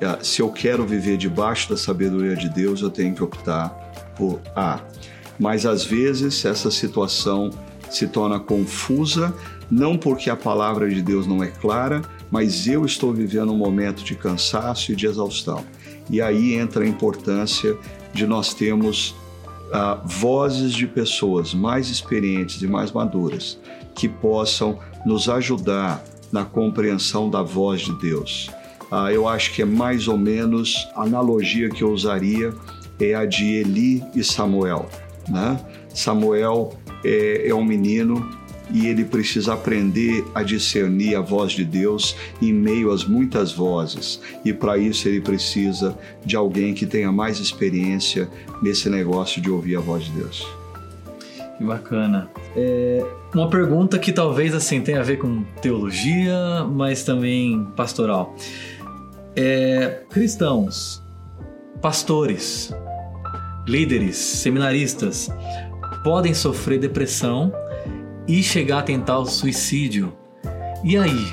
Ah, 0.00 0.18
se 0.22 0.40
eu 0.40 0.50
quero 0.50 0.86
viver 0.86 1.16
debaixo 1.16 1.68
da 1.70 1.76
sabedoria 1.76 2.36
de 2.36 2.48
Deus, 2.48 2.82
eu 2.82 2.90
tenho 2.90 3.14
que 3.14 3.22
optar 3.22 3.68
por 4.16 4.40
A. 4.54 4.80
Mas 5.38 5.66
às 5.66 5.84
vezes 5.84 6.44
essa 6.44 6.70
situação 6.70 7.50
se 7.90 8.06
torna 8.06 8.38
confusa, 8.38 9.34
não 9.70 9.96
porque 9.96 10.30
a 10.30 10.36
palavra 10.36 10.88
de 10.88 11.02
Deus 11.02 11.26
não 11.26 11.42
é 11.42 11.48
clara, 11.48 12.02
mas 12.30 12.66
eu 12.66 12.84
estou 12.84 13.12
vivendo 13.12 13.52
um 13.52 13.56
momento 13.56 14.04
de 14.04 14.14
cansaço 14.14 14.92
e 14.92 14.96
de 14.96 15.06
exaustão. 15.06 15.64
E 16.10 16.20
aí 16.20 16.54
entra 16.54 16.84
a 16.84 16.88
importância 16.88 17.76
de 18.12 18.26
nós 18.26 18.54
termos 18.54 19.10
uh, 19.68 20.06
vozes 20.06 20.72
de 20.72 20.86
pessoas 20.86 21.54
mais 21.54 21.88
experientes 21.88 22.62
e 22.62 22.66
mais 22.66 22.92
maduras 22.92 23.58
que 23.94 24.08
possam 24.08 24.78
nos 25.04 25.28
ajudar 25.28 26.02
na 26.30 26.44
compreensão 26.44 27.28
da 27.30 27.42
voz 27.42 27.80
de 27.80 27.92
Deus. 27.98 28.50
Uh, 28.90 29.10
eu 29.10 29.28
acho 29.28 29.52
que 29.52 29.62
é 29.62 29.64
mais 29.64 30.08
ou 30.08 30.16
menos 30.16 30.88
a 30.94 31.02
analogia 31.02 31.68
que 31.68 31.82
eu 31.82 31.90
usaria 31.90 32.54
é 32.98 33.14
a 33.14 33.24
de 33.24 33.44
Eli 33.44 34.02
e 34.14 34.24
Samuel. 34.24 34.88
Né? 35.28 35.58
Samuel 35.94 36.72
é, 37.04 37.48
é 37.48 37.54
um 37.54 37.64
menino 37.64 38.28
e 38.72 38.86
ele 38.86 39.04
precisa 39.04 39.54
aprender 39.54 40.24
a 40.34 40.42
discernir 40.42 41.16
a 41.16 41.20
voz 41.20 41.52
de 41.52 41.64
Deus 41.64 42.16
em 42.40 42.52
meio 42.52 42.90
às 42.90 43.04
muitas 43.04 43.52
vozes. 43.52 44.20
E 44.44 44.52
para 44.52 44.76
isso 44.76 45.08
ele 45.08 45.20
precisa 45.20 45.96
de 46.24 46.36
alguém 46.36 46.74
que 46.74 46.86
tenha 46.86 47.10
mais 47.10 47.38
experiência 47.38 48.28
nesse 48.62 48.90
negócio 48.90 49.40
de 49.40 49.50
ouvir 49.50 49.76
a 49.76 49.80
voz 49.80 50.04
de 50.04 50.12
Deus. 50.12 50.46
Que 51.56 51.64
bacana. 51.64 52.30
É 52.56 53.04
uma 53.34 53.48
pergunta 53.48 53.98
que 53.98 54.12
talvez 54.12 54.54
assim 54.54 54.80
tenha 54.80 55.00
a 55.00 55.02
ver 55.02 55.18
com 55.18 55.42
teologia, 55.60 56.64
mas 56.70 57.02
também 57.04 57.66
pastoral. 57.76 58.34
É, 59.40 60.02
cristãos, 60.10 61.00
pastores, 61.80 62.74
líderes, 63.68 64.16
seminaristas 64.16 65.30
podem 66.02 66.34
sofrer 66.34 66.80
depressão 66.80 67.52
e 68.26 68.42
chegar 68.42 68.80
a 68.80 68.82
tentar 68.82 69.20
o 69.20 69.26
suicídio. 69.26 70.12
E 70.82 70.96
aí? 70.96 71.32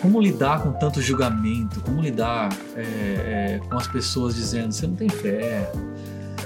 como 0.00 0.20
lidar 0.20 0.62
com 0.62 0.72
tanto 0.72 1.02
julgamento? 1.02 1.80
Como 1.80 2.00
lidar 2.00 2.48
é, 2.76 2.80
é, 2.80 3.60
com 3.68 3.76
as 3.76 3.88
pessoas 3.88 4.36
dizendo 4.36 4.72
você 4.72 4.86
não 4.86 4.94
tem 4.94 5.08
fé? 5.08 5.70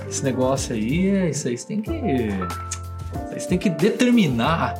Esse 0.08 0.24
negócio 0.24 0.74
aí, 0.74 1.10
é, 1.10 1.28
isso 1.28 1.46
aí 1.46 1.58
você 1.58 1.66
tem 1.66 1.82
que. 1.82 1.92
Você 3.34 3.48
tem 3.48 3.58
que 3.58 3.68
determinar 3.68 4.74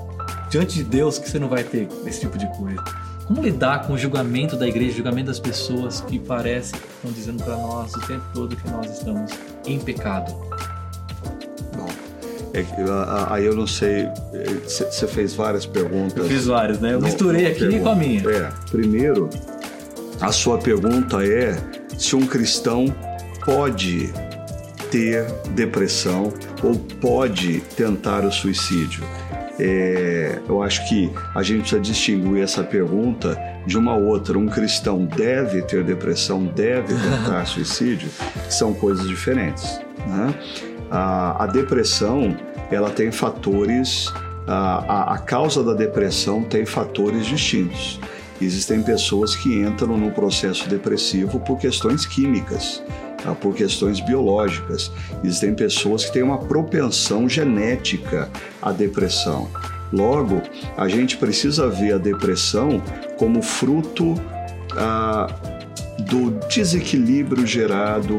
diante 0.50 0.76
de 0.76 0.84
Deus 0.84 1.18
que 1.18 1.28
você 1.28 1.38
não 1.38 1.48
vai 1.48 1.62
ter 1.62 1.88
esse 2.06 2.20
tipo 2.20 2.38
de 2.38 2.46
coisa. 2.56 2.82
Como 3.28 3.42
lidar 3.42 3.86
com 3.86 3.92
o 3.92 3.98
julgamento 3.98 4.56
da 4.56 4.66
igreja, 4.66 4.92
o 4.92 4.96
julgamento 4.96 5.26
das 5.26 5.38
pessoas 5.38 6.00
que 6.00 6.18
parece 6.18 6.72
que 6.72 6.78
estão 6.78 7.12
dizendo 7.12 7.44
para 7.44 7.56
nós 7.58 7.94
o 7.94 8.00
tempo 8.06 8.24
todo 8.32 8.56
que 8.56 8.70
nós 8.70 8.90
estamos 8.90 9.30
em 9.66 9.78
pecado? 9.78 10.34
É, 12.54 12.64
aí 13.28 13.44
eu 13.44 13.54
não 13.54 13.66
sei, 13.66 14.08
você 14.64 15.06
fez 15.06 15.34
várias 15.34 15.66
perguntas. 15.66 16.16
Eu 16.16 16.24
fiz 16.24 16.46
várias, 16.46 16.80
né? 16.80 16.94
Eu 16.94 17.02
misturei 17.02 17.48
aqui 17.48 17.60
pergunta. 17.60 17.82
com 17.82 17.90
a 17.90 17.94
minha. 17.94 18.30
É, 18.30 18.50
primeiro, 18.70 19.28
a 20.22 20.32
sua 20.32 20.56
pergunta 20.56 21.22
é 21.22 21.54
se 21.98 22.16
um 22.16 22.26
cristão 22.26 22.86
pode 23.44 24.10
ter 24.90 25.26
depressão 25.50 26.32
ou 26.62 26.74
pode 26.74 27.60
tentar 27.76 28.24
o 28.24 28.32
suicídio. 28.32 29.04
É, 29.60 30.38
eu 30.48 30.62
acho 30.62 30.88
que 30.88 31.10
a 31.34 31.42
gente 31.42 31.60
precisa 31.60 31.80
distinguir 31.80 32.42
essa 32.42 32.62
pergunta 32.62 33.36
de 33.66 33.76
uma 33.76 33.96
outra. 33.96 34.38
Um 34.38 34.46
cristão 34.46 35.04
deve 35.04 35.62
ter 35.62 35.82
depressão, 35.82 36.44
deve 36.44 36.94
tentar 37.02 37.44
suicídio, 37.46 38.08
são 38.48 38.72
coisas 38.72 39.06
diferentes. 39.08 39.80
Né? 40.06 40.34
A, 40.90 41.44
a 41.44 41.46
depressão 41.46 42.36
ela 42.70 42.90
tem 42.90 43.10
fatores, 43.10 44.12
a, 44.46 45.12
a, 45.12 45.14
a 45.14 45.18
causa 45.18 45.62
da 45.64 45.74
depressão 45.74 46.42
tem 46.44 46.64
fatores 46.64 47.26
distintos. 47.26 47.98
Existem 48.40 48.82
pessoas 48.82 49.34
que 49.34 49.60
entram 49.60 49.96
no 49.96 50.12
processo 50.12 50.68
depressivo 50.68 51.40
por 51.40 51.58
questões 51.58 52.06
químicas, 52.06 52.82
tá? 53.22 53.34
por 53.34 53.54
questões 53.54 54.00
biológicas. 54.00 54.90
Existem 55.22 55.54
pessoas 55.54 56.04
que 56.04 56.12
têm 56.12 56.22
uma 56.22 56.38
propensão 56.38 57.28
genética 57.28 58.30
à 58.60 58.72
depressão. 58.72 59.48
Logo, 59.92 60.42
a 60.76 60.88
gente 60.88 61.16
precisa 61.16 61.68
ver 61.68 61.94
a 61.94 61.98
depressão 61.98 62.82
como 63.18 63.40
fruto 63.42 64.14
ah, 64.76 65.26
do 66.00 66.30
desequilíbrio 66.48 67.46
gerado 67.46 68.16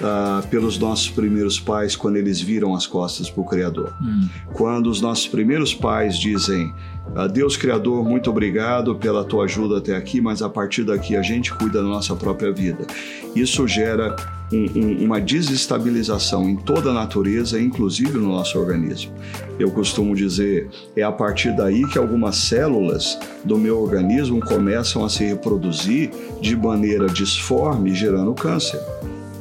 uh, 0.00 0.46
pelos 0.48 0.78
nossos 0.78 1.08
primeiros 1.08 1.58
pais 1.58 1.96
quando 1.96 2.16
eles 2.16 2.40
viram 2.40 2.74
as 2.74 2.86
costas 2.86 3.30
para 3.30 3.40
o 3.40 3.44
Criador. 3.44 3.94
Hum. 4.00 4.28
Quando 4.52 4.88
os 4.88 5.00
nossos 5.00 5.26
primeiros 5.26 5.74
pais 5.74 6.18
dizem: 6.18 6.72
uh, 7.16 7.28
Deus 7.28 7.56
Criador, 7.56 8.04
muito 8.04 8.30
obrigado 8.30 8.94
pela 8.96 9.24
tua 9.24 9.44
ajuda 9.44 9.78
até 9.78 9.96
aqui, 9.96 10.20
mas 10.20 10.42
a 10.42 10.48
partir 10.48 10.84
daqui 10.84 11.16
a 11.16 11.22
gente 11.22 11.52
cuida 11.54 11.82
da 11.82 11.88
nossa 11.88 12.14
própria 12.14 12.52
vida. 12.52 12.86
Isso 13.34 13.66
gera 13.66 14.14
um, 14.52 14.66
um, 14.78 15.04
uma 15.04 15.20
desestabilização 15.20 16.48
em 16.48 16.56
toda 16.56 16.90
a 16.90 16.92
natureza, 16.92 17.60
inclusive 17.60 18.12
no 18.12 18.28
nosso 18.28 18.58
organismo. 18.58 19.12
Eu 19.58 19.70
costumo 19.70 20.14
dizer, 20.14 20.68
é 20.96 21.02
a 21.02 21.12
partir 21.12 21.54
daí 21.56 21.86
que 21.88 21.98
algumas 21.98 22.36
células 22.36 23.18
do 23.44 23.58
meu 23.58 23.80
organismo 23.80 24.40
começam 24.40 25.04
a 25.04 25.08
se 25.08 25.24
reproduzir 25.24 26.10
de 26.40 26.56
maneira 26.56 27.06
disforme, 27.06 27.94
gerando 27.94 28.34
câncer. 28.34 28.80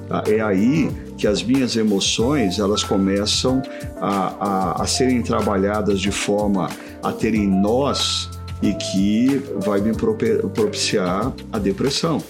Tá? 0.07 0.23
É 0.27 0.41
aí 0.41 0.89
que 1.17 1.27
as 1.27 1.41
minhas 1.43 1.75
emoções 1.75 2.59
elas 2.59 2.83
começam 2.83 3.61
a, 4.01 4.75
a, 4.79 4.83
a 4.83 4.87
serem 4.87 5.21
trabalhadas 5.21 5.99
de 5.99 6.11
forma 6.11 6.69
a 7.01 7.11
terem 7.11 7.47
nós 7.47 8.29
e 8.61 8.73
que 8.73 9.41
vai 9.63 9.81
me 9.81 9.91
propiciar 9.93 11.33
a 11.51 11.59
depressão. 11.59 12.23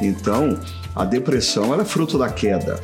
Então, 0.00 0.58
a 0.94 1.04
depressão 1.04 1.74
é 1.78 1.84
fruto 1.84 2.18
da 2.18 2.28
queda. 2.28 2.78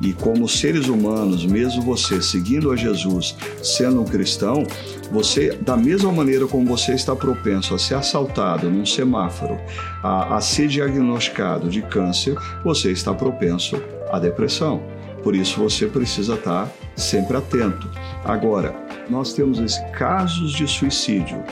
E 0.00 0.12
como 0.12 0.48
seres 0.48 0.88
humanos, 0.88 1.46
mesmo 1.46 1.80
você 1.80 2.20
seguindo 2.20 2.72
a 2.72 2.76
Jesus, 2.76 3.36
sendo 3.62 4.00
um 4.00 4.04
cristão, 4.04 4.66
você, 5.10 5.56
da 5.62 5.76
mesma 5.76 6.10
maneira 6.10 6.46
como 6.46 6.66
você 6.66 6.94
está 6.94 7.14
propenso 7.14 7.74
a 7.74 7.78
ser 7.78 7.94
assaltado 7.94 8.68
num 8.68 8.84
semáforo, 8.84 9.58
a, 10.02 10.36
a 10.36 10.40
ser 10.40 10.66
diagnosticado 10.66 11.68
de 11.68 11.80
câncer, 11.82 12.36
você 12.64 12.90
está 12.90 13.14
propenso 13.14 13.80
à 14.10 14.18
depressão. 14.18 14.82
Por 15.22 15.34
isso 15.34 15.60
você 15.60 15.86
precisa 15.86 16.34
estar 16.34 16.68
sempre 16.96 17.36
atento. 17.36 17.88
Agora, 18.24 18.74
nós 19.08 19.32
temos 19.32 19.58
esses 19.58 19.78
casos 19.92 20.52
de 20.52 20.66
suicídio 20.66 21.42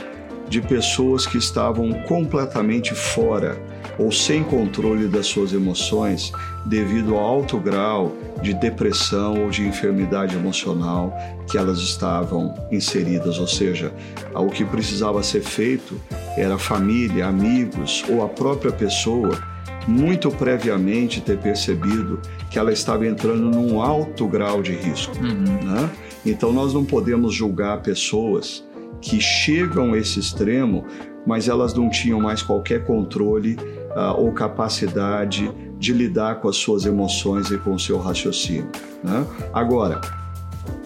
de 0.53 0.61
pessoas 0.61 1.25
que 1.25 1.39
estavam 1.39 1.91
completamente 2.03 2.93
fora 2.93 3.59
ou 3.97 4.11
sem 4.11 4.43
controle 4.43 5.07
das 5.07 5.25
suas 5.25 5.51
emoções 5.51 6.31
devido 6.63 7.15
ao 7.15 7.25
alto 7.25 7.57
grau 7.57 8.15
de 8.39 8.53
depressão 8.53 9.45
ou 9.45 9.49
de 9.49 9.65
enfermidade 9.67 10.35
emocional 10.35 11.11
que 11.49 11.57
elas 11.57 11.79
estavam 11.79 12.53
inseridas, 12.71 13.39
ou 13.39 13.47
seja, 13.47 13.91
o 14.35 14.45
que 14.45 14.63
precisava 14.63 15.23
ser 15.23 15.41
feito 15.41 15.99
era 16.37 16.53
a 16.53 16.59
família, 16.59 17.25
amigos 17.25 18.05
ou 18.07 18.23
a 18.23 18.29
própria 18.29 18.71
pessoa 18.71 19.35
muito 19.87 20.29
previamente 20.29 21.19
ter 21.19 21.39
percebido 21.39 22.21
que 22.51 22.59
ela 22.59 22.71
estava 22.71 23.07
entrando 23.07 23.49
num 23.49 23.81
alto 23.81 24.27
grau 24.27 24.61
de 24.61 24.73
risco. 24.73 25.17
Uhum. 25.17 25.63
Né? 25.63 25.89
Então 26.23 26.53
nós 26.53 26.75
não 26.75 26.85
podemos 26.85 27.33
julgar 27.33 27.81
pessoas 27.81 28.63
que 29.03 29.19
chegam 29.19 29.93
a 29.93 29.97
esse 29.97 30.17
extremo, 30.17 30.85
mas 31.27 31.49
elas 31.49 31.73
não 31.73 31.89
tinham 31.89 32.19
mais 32.21 32.41
qualquer 32.41 32.85
controle 32.85 33.57
uh, 33.95 34.17
ou 34.17 34.31
capacidade 34.31 35.51
de 35.77 35.91
lidar 35.91 36.35
com 36.35 36.47
as 36.47 36.55
suas 36.55 36.85
emoções 36.85 37.51
e 37.51 37.57
com 37.57 37.75
o 37.75 37.79
seu 37.79 37.99
raciocínio. 37.99 38.69
Né? 39.03 39.25
Agora, 39.53 39.99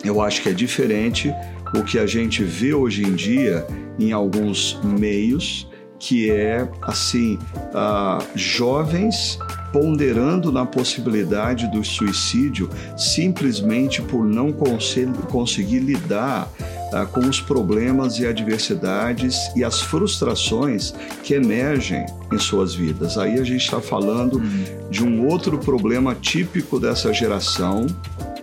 eu 0.03 0.19
acho 0.19 0.41
que 0.41 0.49
é 0.49 0.51
diferente 0.51 1.31
o 1.75 1.83
que 1.83 1.99
a 1.99 2.07
gente 2.07 2.43
vê 2.43 2.73
hoje 2.73 3.03
em 3.03 3.13
dia 3.13 3.65
em 3.99 4.11
alguns 4.11 4.79
meios, 4.83 5.69
que 5.99 6.31
é 6.31 6.67
assim, 6.81 7.37
uh, 7.55 8.23
jovens 8.35 9.37
ponderando 9.71 10.51
na 10.51 10.65
possibilidade 10.65 11.69
do 11.71 11.83
suicídio 11.83 12.69
simplesmente 12.95 14.01
por 14.01 14.25
não 14.25 14.51
conseguir 14.51 15.79
lidar 15.79 16.49
ah, 16.93 17.05
com 17.05 17.21
os 17.21 17.41
problemas 17.41 18.19
e 18.19 18.25
adversidades 18.25 19.35
e 19.55 19.63
as 19.63 19.81
frustrações 19.81 20.93
que 21.23 21.33
emergem 21.33 22.05
em 22.31 22.37
suas 22.37 22.73
vidas. 22.73 23.17
Aí 23.17 23.39
a 23.39 23.43
gente 23.43 23.63
está 23.63 23.81
falando 23.81 24.37
uhum. 24.37 24.89
de 24.89 25.03
um 25.03 25.27
outro 25.27 25.57
problema 25.57 26.15
típico 26.15 26.79
dessa 26.79 27.13
geração, 27.13 27.85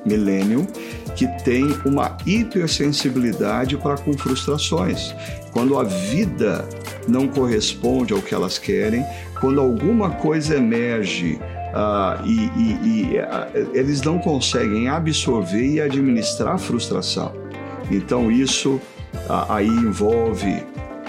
milênio, 0.05 0.67
que 1.17 1.27
tem 1.45 1.65
uma 1.85 2.17
hipersensibilidade 2.27 3.77
para 3.77 3.97
com 3.97 4.13
frustrações. 4.13 5.15
Quando 5.53 5.79
a 5.79 5.85
vida 5.85 6.69
não 7.07 7.29
corresponde 7.29 8.13
ao 8.13 8.21
que 8.21 8.35
elas 8.35 8.59
querem, 8.59 9.05
quando 9.41 9.61
alguma 9.61 10.11
coisa 10.11 10.57
emerge 10.57 11.39
uh, 11.75 12.27
e, 12.27 12.51
e, 12.57 13.13
e 13.13 13.19
uh, 13.19 13.71
eles 13.75 14.03
não 14.03 14.19
conseguem 14.19 14.89
absorver 14.89 15.67
e 15.67 15.81
administrar 15.81 16.55
a 16.55 16.59
frustração. 16.59 17.44
Então 17.91 18.31
isso 18.31 18.81
aí 19.49 19.69
envolve 19.69 20.63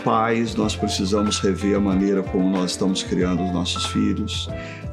pais, 0.03 0.53
nós 0.53 0.75
precisamos 0.75 1.39
rever 1.39 1.75
a 1.75 1.79
maneira 1.79 2.21
como 2.21 2.47
nós 2.49 2.71
estamos 2.71 3.01
criando 3.01 3.43
os 3.43 3.51
nossos 3.51 3.87
filhos. 3.87 4.47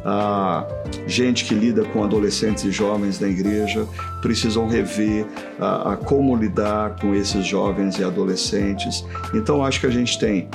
A 0.04 0.66
gente 1.06 1.44
que 1.44 1.54
lida 1.54 1.84
com 1.84 2.02
adolescentes 2.02 2.64
e 2.64 2.72
jovens 2.72 3.20
na 3.20 3.28
igreja 3.28 3.86
precisam 4.20 4.66
rever 4.66 5.26
a, 5.60 5.96
como 5.96 6.34
lidar 6.34 6.96
com 7.00 7.14
esses 7.14 7.46
jovens 7.46 7.98
e 7.98 8.04
adolescentes. 8.04 9.04
Então 9.34 9.64
acho 9.64 9.80
que 9.80 9.86
a 9.86 9.90
gente 9.90 10.18
tem 10.18 10.48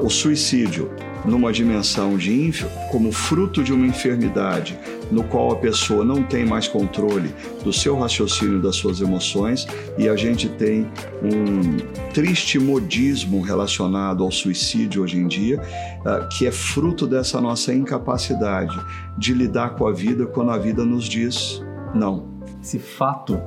o 0.00 0.10
suicídio 0.10 0.90
numa 1.24 1.52
dimensão 1.52 2.16
de 2.16 2.52
como 2.92 3.10
fruto 3.10 3.64
de 3.64 3.72
uma 3.72 3.86
enfermidade, 3.86 4.78
no 5.10 5.24
qual 5.24 5.52
a 5.52 5.56
pessoa 5.56 6.04
não 6.04 6.22
tem 6.22 6.44
mais 6.44 6.66
controle 6.68 7.34
do 7.62 7.72
seu 7.72 7.98
raciocínio, 7.98 8.60
das 8.60 8.76
suas 8.76 9.00
emoções, 9.00 9.66
e 9.96 10.08
a 10.08 10.16
gente 10.16 10.48
tem 10.48 10.88
um 11.22 11.76
triste 12.12 12.58
modismo 12.58 13.40
relacionado 13.40 14.24
ao 14.24 14.30
suicídio 14.30 15.02
hoje 15.02 15.18
em 15.18 15.26
dia, 15.26 15.60
uh, 15.60 16.28
que 16.28 16.46
é 16.46 16.50
fruto 16.50 17.06
dessa 17.06 17.40
nossa 17.40 17.72
incapacidade 17.72 18.76
de 19.16 19.32
lidar 19.32 19.70
com 19.70 19.86
a 19.86 19.92
vida 19.92 20.26
quando 20.26 20.50
a 20.50 20.58
vida 20.58 20.84
nos 20.84 21.04
diz 21.04 21.62
não. 21.94 22.36
Esse 22.62 22.78
fato 22.78 23.40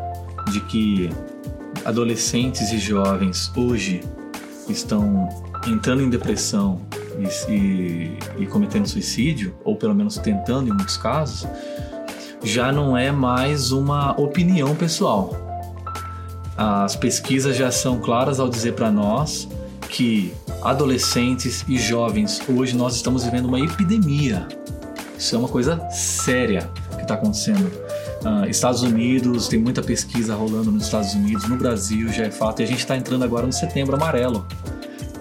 de 0.52 0.62
que 0.62 1.10
adolescentes 1.86 2.72
e 2.72 2.78
jovens 2.78 3.52
hoje 3.56 4.02
estão 4.68 5.28
entrando 5.68 6.02
em 6.02 6.10
depressão 6.10 6.80
e, 7.20 7.52
e, 7.52 8.20
e 8.40 8.46
cometendo 8.48 8.88
suicídio, 8.88 9.56
ou 9.64 9.76
pelo 9.76 9.94
menos 9.94 10.18
tentando 10.18 10.70
em 10.70 10.74
muitos 10.74 10.98
casos, 10.98 11.48
já 12.44 12.72
não 12.72 12.96
é 12.96 13.12
mais 13.12 13.72
uma 13.72 14.20
opinião 14.20 14.76
pessoal. 14.76 15.36
As 16.58 16.96
pesquisas 16.96 17.56
já 17.56 17.72
são 17.72 18.00
claras 18.00 18.40
ao 18.40 18.50
dizer 18.50 18.74
para 18.74 18.92
nós 18.92 19.48
que 19.90 20.34
adolescentes 20.62 21.64
e 21.68 21.78
jovens 21.78 22.42
hoje 22.50 22.76
nós 22.76 22.96
estamos 22.96 23.24
vivendo 23.24 23.46
uma 23.46 23.60
epidemia. 23.60 24.48
Isso 25.18 25.36
é 25.36 25.40
uma 25.40 25.48
coisa 25.48 25.80
séria 25.90 26.70
que 26.96 27.02
está 27.02 27.16
acontecendo. 27.16 27.72
Uh, 28.24 28.50
Estados 28.50 28.82
Unidos, 28.82 29.48
tem 29.48 29.60
muita 29.60 29.82
pesquisa 29.82 30.36
rolando 30.36 30.72
nos 30.72 30.84
Estados 30.84 31.14
Unidos, 31.14 31.48
no 31.48 31.56
Brasil 31.56 32.10
já 32.10 32.24
é 32.26 32.32
fato, 32.32 32.62
e 32.62 32.64
a 32.64 32.68
gente 32.68 32.80
está 32.80 32.98
entrando 32.98 33.24
agora 33.24 33.46
no 33.46 33.54
setembro 33.54 33.96
amarelo 33.96 34.46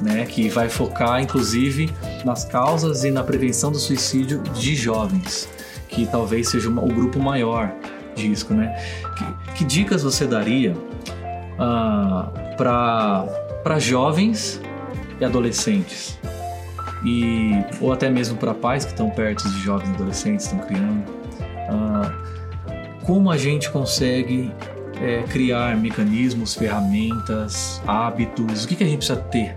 né, 0.01 0.25
que 0.27 0.49
vai 0.49 0.69
focar 0.69 1.21
inclusive 1.21 1.91
nas 2.25 2.45
causas 2.45 3.05
e 3.05 3.11
na 3.11 3.23
prevenção 3.23 3.71
do 3.71 3.79
suicídio 3.79 4.41
de 4.55 4.75
jovens, 4.75 5.49
que 5.89 6.07
talvez 6.07 6.49
seja 6.49 6.69
o 6.69 6.89
grupo 6.89 7.19
maior 7.19 7.73
de 8.15 8.29
risco, 8.29 8.53
né? 8.55 8.77
Que, 9.17 9.55
que 9.55 9.65
dicas 9.65 10.03
você 10.03 10.27
daria 10.27 10.73
uh, 10.73 11.59
ah, 11.59 12.31
para 13.63 13.79
jovens 13.79 14.61
e 15.21 15.25
adolescentes? 15.25 16.19
E, 17.05 17.53
ou 17.81 17.93
até 17.93 18.11
mesmo 18.11 18.37
para 18.37 18.53
pais 18.53 18.85
que 18.85 18.91
estão 18.91 19.09
perto 19.09 19.49
de 19.49 19.61
jovens 19.61 19.91
e 19.91 19.95
adolescentes, 19.95 20.47
estão 20.47 20.59
criando. 20.59 21.05
Uh, 21.71 23.05
como 23.05 23.31
a 23.31 23.37
gente 23.37 23.71
consegue 23.71 24.53
é, 25.01 25.23
criar 25.23 25.77
mecanismos, 25.77 26.55
ferramentas, 26.55 27.81
hábitos, 27.87 28.65
o 28.65 28.69
que, 28.69 28.75
que 28.77 28.85
a 28.85 28.87
gente 28.87 28.99
precisa 28.99 29.19
ter 29.19 29.57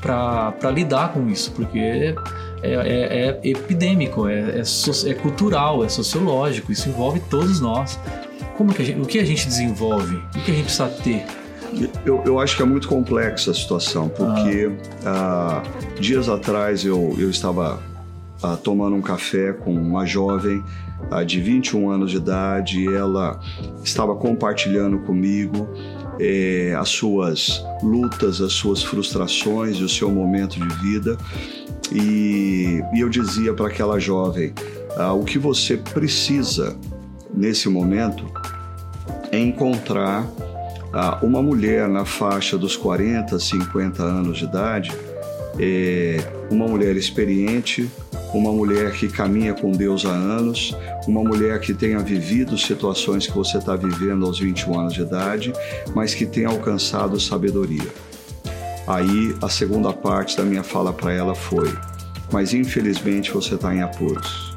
para 0.00 0.70
lidar 0.70 1.12
com 1.12 1.28
isso, 1.28 1.52
porque 1.52 1.78
é, 1.78 2.14
é, 2.62 2.70
é 2.72 3.40
epidêmico, 3.42 4.26
é, 4.26 4.60
é, 4.60 4.62
é, 5.10 5.14
cultural, 5.14 5.84
é 5.84 5.88
sociológico, 5.88 6.72
isso 6.72 6.88
envolve 6.88 7.20
todos 7.20 7.60
nós. 7.60 7.98
Como 8.56 8.72
que 8.72 8.84
gente, 8.84 9.00
o 9.00 9.06
que 9.06 9.18
a 9.18 9.24
gente 9.24 9.46
desenvolve? 9.46 10.16
O 10.16 10.40
que 10.40 10.50
a 10.50 10.54
gente 10.54 10.64
precisa 10.64 10.88
ter? 10.88 11.24
Eu, 12.04 12.22
eu 12.24 12.40
acho 12.40 12.56
que 12.56 12.62
é 12.62 12.66
muito 12.66 12.88
complexa 12.88 13.50
a 13.50 13.54
situação, 13.54 14.08
porque 14.08 14.72
ah. 15.04 15.62
ah, 15.62 16.00
dias 16.00 16.28
atrás 16.28 16.84
eu, 16.84 17.14
eu 17.18 17.30
estava 17.30 17.78
ah, 18.42 18.56
tomando 18.56 18.96
um 18.96 19.02
café 19.02 19.52
com 19.52 19.72
uma 19.72 20.04
jovem 20.06 20.62
ah, 21.10 21.22
de 21.22 21.40
21 21.40 21.90
anos 21.90 22.10
de 22.10 22.16
idade 22.16 22.80
e 22.80 22.94
ela 22.94 23.40
estava 23.82 24.14
compartilhando 24.16 24.98
comigo 25.00 25.68
é, 26.20 26.74
as 26.78 26.88
suas 26.88 27.64
lutas, 27.82 28.40
as 28.40 28.52
suas 28.52 28.82
frustrações 28.82 29.76
e 29.76 29.84
o 29.84 29.88
seu 29.88 30.10
momento 30.10 30.58
de 30.58 30.74
vida. 30.76 31.16
E, 31.92 32.82
e 32.94 33.00
eu 33.00 33.08
dizia 33.08 33.54
para 33.54 33.68
aquela 33.68 33.98
jovem: 33.98 34.52
ah, 34.96 35.12
o 35.12 35.24
que 35.24 35.38
você 35.38 35.76
precisa 35.76 36.76
nesse 37.34 37.68
momento 37.68 38.24
é 39.30 39.38
encontrar 39.38 40.26
ah, 40.92 41.18
uma 41.22 41.42
mulher 41.42 41.88
na 41.88 42.04
faixa 42.04 42.58
dos 42.58 42.76
40, 42.76 43.38
50 43.38 44.02
anos 44.02 44.38
de 44.38 44.44
idade, 44.44 44.92
é, 45.58 46.18
uma 46.50 46.66
mulher 46.66 46.96
experiente, 46.96 47.90
uma 48.32 48.52
mulher 48.52 48.92
que 48.92 49.08
caminha 49.08 49.54
com 49.54 49.72
Deus 49.72 50.04
há 50.04 50.10
anos, 50.10 50.76
uma 51.06 51.22
mulher 51.22 51.60
que 51.60 51.72
tenha 51.72 51.98
vivido 51.98 52.58
situações 52.58 53.26
que 53.26 53.34
você 53.34 53.58
está 53.58 53.74
vivendo 53.74 54.26
aos 54.26 54.38
21 54.38 54.78
anos 54.80 54.94
de 54.94 55.02
idade, 55.02 55.52
mas 55.94 56.14
que 56.14 56.26
tenha 56.26 56.48
alcançado 56.48 57.18
sabedoria. 57.18 57.88
Aí 58.86 59.34
a 59.42 59.48
segunda 59.48 59.92
parte 59.92 60.36
da 60.36 60.42
minha 60.42 60.62
fala 60.62 60.92
para 60.92 61.12
ela 61.12 61.34
foi: 61.34 61.72
mas 62.32 62.52
infelizmente 62.52 63.30
você 63.30 63.54
está 63.54 63.74
em 63.74 63.82
apuros, 63.82 64.54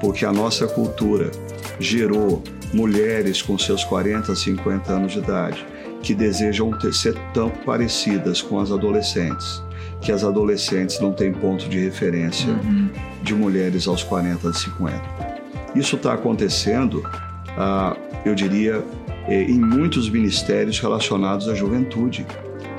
porque 0.00 0.24
a 0.24 0.32
nossa 0.32 0.66
cultura 0.66 1.30
gerou 1.78 2.42
mulheres 2.72 3.42
com 3.42 3.58
seus 3.58 3.84
40, 3.84 4.34
50 4.34 4.92
anos 4.92 5.12
de 5.12 5.18
idade 5.18 5.66
que 6.02 6.14
desejam 6.14 6.70
ser 6.92 7.14
tão 7.34 7.50
parecidas 7.50 8.40
com 8.40 8.58
as 8.58 8.70
adolescentes 8.70 9.62
que 10.00 10.10
as 10.10 10.24
adolescentes 10.24 11.00
não 11.00 11.12
têm 11.12 11.32
ponto 11.32 11.68
de 11.68 11.78
referência 11.78 12.52
uhum. 12.52 12.88
de 13.22 13.34
mulheres 13.34 13.86
aos 13.86 14.02
40 14.02 14.48
e 14.48 14.54
50. 14.54 15.02
Isso 15.74 15.96
está 15.96 16.14
acontecendo, 16.14 17.02
ah, 17.56 17.96
eu 18.24 18.34
diria, 18.34 18.82
eh, 19.28 19.42
em 19.42 19.60
muitos 19.60 20.08
ministérios 20.08 20.80
relacionados 20.80 21.48
à 21.48 21.54
juventude 21.54 22.26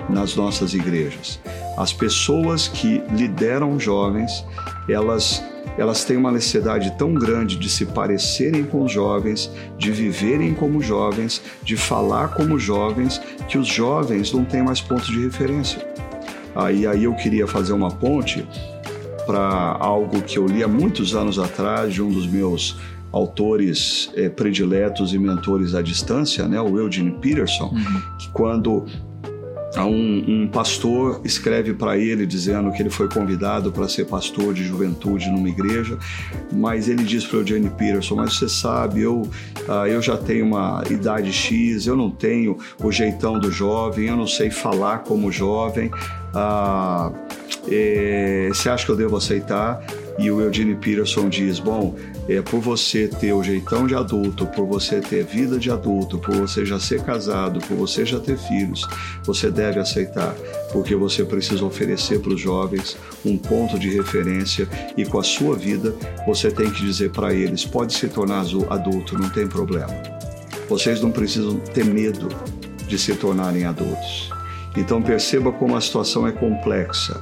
nas 0.10 0.36
nossas 0.36 0.74
igrejas. 0.74 1.40
As 1.78 1.94
pessoas 1.94 2.68
que 2.68 3.02
lideram 3.12 3.80
jovens, 3.80 4.46
elas 4.90 5.44
elas 5.78 6.04
têm 6.04 6.18
uma 6.18 6.32
necessidade 6.32 6.92
tão 6.98 7.14
grande 7.14 7.56
de 7.56 7.70
se 7.70 7.86
parecerem 7.86 8.64
com 8.64 8.84
os 8.84 8.92
jovens, 8.92 9.50
de 9.78 9.90
viverem 9.90 10.54
como 10.54 10.82
jovens, 10.82 11.42
de 11.64 11.78
falar 11.78 12.30
como 12.30 12.60
jovens, 12.60 13.22
que 13.48 13.58
os 13.58 13.68
jovens 13.68 14.34
não 14.34 14.44
têm 14.44 14.62
mais 14.62 14.82
ponto 14.82 15.06
de 15.06 15.24
referência. 15.24 15.88
Aí, 16.56 16.86
aí 16.86 17.04
eu 17.04 17.14
queria 17.16 17.48
fazer 17.48 17.74
uma 17.74 17.92
ponte 17.92 18.48
para 19.26 19.78
algo 19.80 20.22
que 20.22 20.38
eu 20.38 20.46
li 20.46 20.64
há 20.64 20.68
muitos 20.68 21.16
anos 21.16 21.40
atrás 21.40 21.94
de 21.94 22.02
um 22.02 22.10
dos 22.10 22.28
meus 22.28 22.78
autores 23.12 24.10
é, 24.16 24.30
prediletos 24.30 25.14
e 25.14 25.20
mentores 25.20 25.76
à 25.76 25.82
distância, 25.82 26.48
né, 26.48 26.60
o 26.62 26.78
Eugene 26.78 27.12
Peterson, 27.12 27.66
uhum. 27.66 28.02
que 28.18 28.30
quando 28.30 28.86
um, 29.78 30.44
um 30.44 30.48
pastor 30.48 31.22
escreve 31.24 31.74
para 31.74 31.98
ele 31.98 32.26
dizendo 32.26 32.72
que 32.72 32.82
ele 32.82 32.90
foi 32.90 33.08
convidado 33.08 33.72
para 33.72 33.88
ser 33.88 34.06
pastor 34.06 34.54
de 34.54 34.64
juventude 34.64 35.30
numa 35.30 35.48
igreja, 35.48 35.98
mas 36.52 36.90
ele 36.90 37.04
diz 37.04 37.26
para 37.26 37.38
o 37.38 37.42
Eugene 37.42 37.70
Peterson: 37.70 38.16
Mas 38.16 38.36
você 38.36 38.50
sabe, 38.50 39.02
eu, 39.02 39.22
uh, 39.22 39.88
eu 39.88 40.02
já 40.02 40.18
tenho 40.18 40.46
uma 40.46 40.84
idade 40.90 41.32
X, 41.32 41.88
eu 41.88 41.96
não 41.96 42.10
tenho 42.10 42.58
o 42.84 42.92
jeitão 42.92 43.40
do 43.40 43.50
jovem, 43.52 44.08
eu 44.08 44.18
não 44.18 44.28
sei 44.28 44.50
falar 44.50 45.00
como 45.00 45.32
jovem. 45.32 45.90
Uh, 46.34 47.14
é, 47.70 48.50
você 48.50 48.70
acha 48.70 48.86
que 48.86 48.92
eu 48.92 48.96
devo 48.96 49.18
aceitar? 49.18 49.84
E 50.18 50.30
o 50.30 50.42
Eugene 50.42 50.76
Peterson 50.76 51.30
diz: 51.30 51.60
bom, 51.60 51.96
é 52.28 52.42
por 52.42 52.60
você 52.60 53.08
ter 53.08 53.34
o 53.34 53.44
jeitão 53.44 53.88
de 53.88 53.96
adulto, 53.96 54.46
por 54.48 54.66
você 54.66 55.00
ter 55.00 55.24
vida 55.24 55.58
de 55.58 55.72
adulto, 55.72 56.18
por 56.18 56.36
você 56.36 56.66
já 56.66 56.80
ser 56.80 57.04
casado, 57.04 57.60
por 57.62 57.76
você 57.76 58.06
já 58.06 58.20
ter 58.20 58.38
filhos, 58.38 58.88
você 59.24 59.50
deve 59.50 59.80
aceitar, 59.80 60.36
porque 60.72 60.96
você 60.96 61.24
precisa 61.24 61.66
oferecer 61.66 62.20
para 62.20 62.34
os 62.34 62.40
jovens 62.40 62.98
um 63.26 63.38
ponto 63.38 63.78
de 63.80 63.90
referência 63.90 64.68
e 64.96 65.06
com 65.06 65.20
a 65.20 65.24
sua 65.24 65.56
vida 65.56 65.96
você 66.26 66.52
tem 66.52 66.70
que 66.70 66.86
dizer 66.86 67.12
para 67.12 67.34
eles: 67.34 67.66
pode 67.66 67.94
se 67.94 68.08
tornar 68.08 68.46
adulto, 68.70 69.18
não 69.18 69.30
tem 69.30 69.48
problema. 69.48 69.94
Vocês 70.70 71.02
não 71.02 71.12
precisam 71.12 71.58
ter 71.58 71.84
medo 71.84 72.30
de 72.88 72.98
se 72.98 73.14
tornarem 73.16 73.66
adultos. 73.66 74.31
Então 74.76 75.02
perceba 75.02 75.52
como 75.52 75.76
a 75.76 75.82
situação 75.82 76.28
é 76.28 76.32
complexa. 76.32 77.22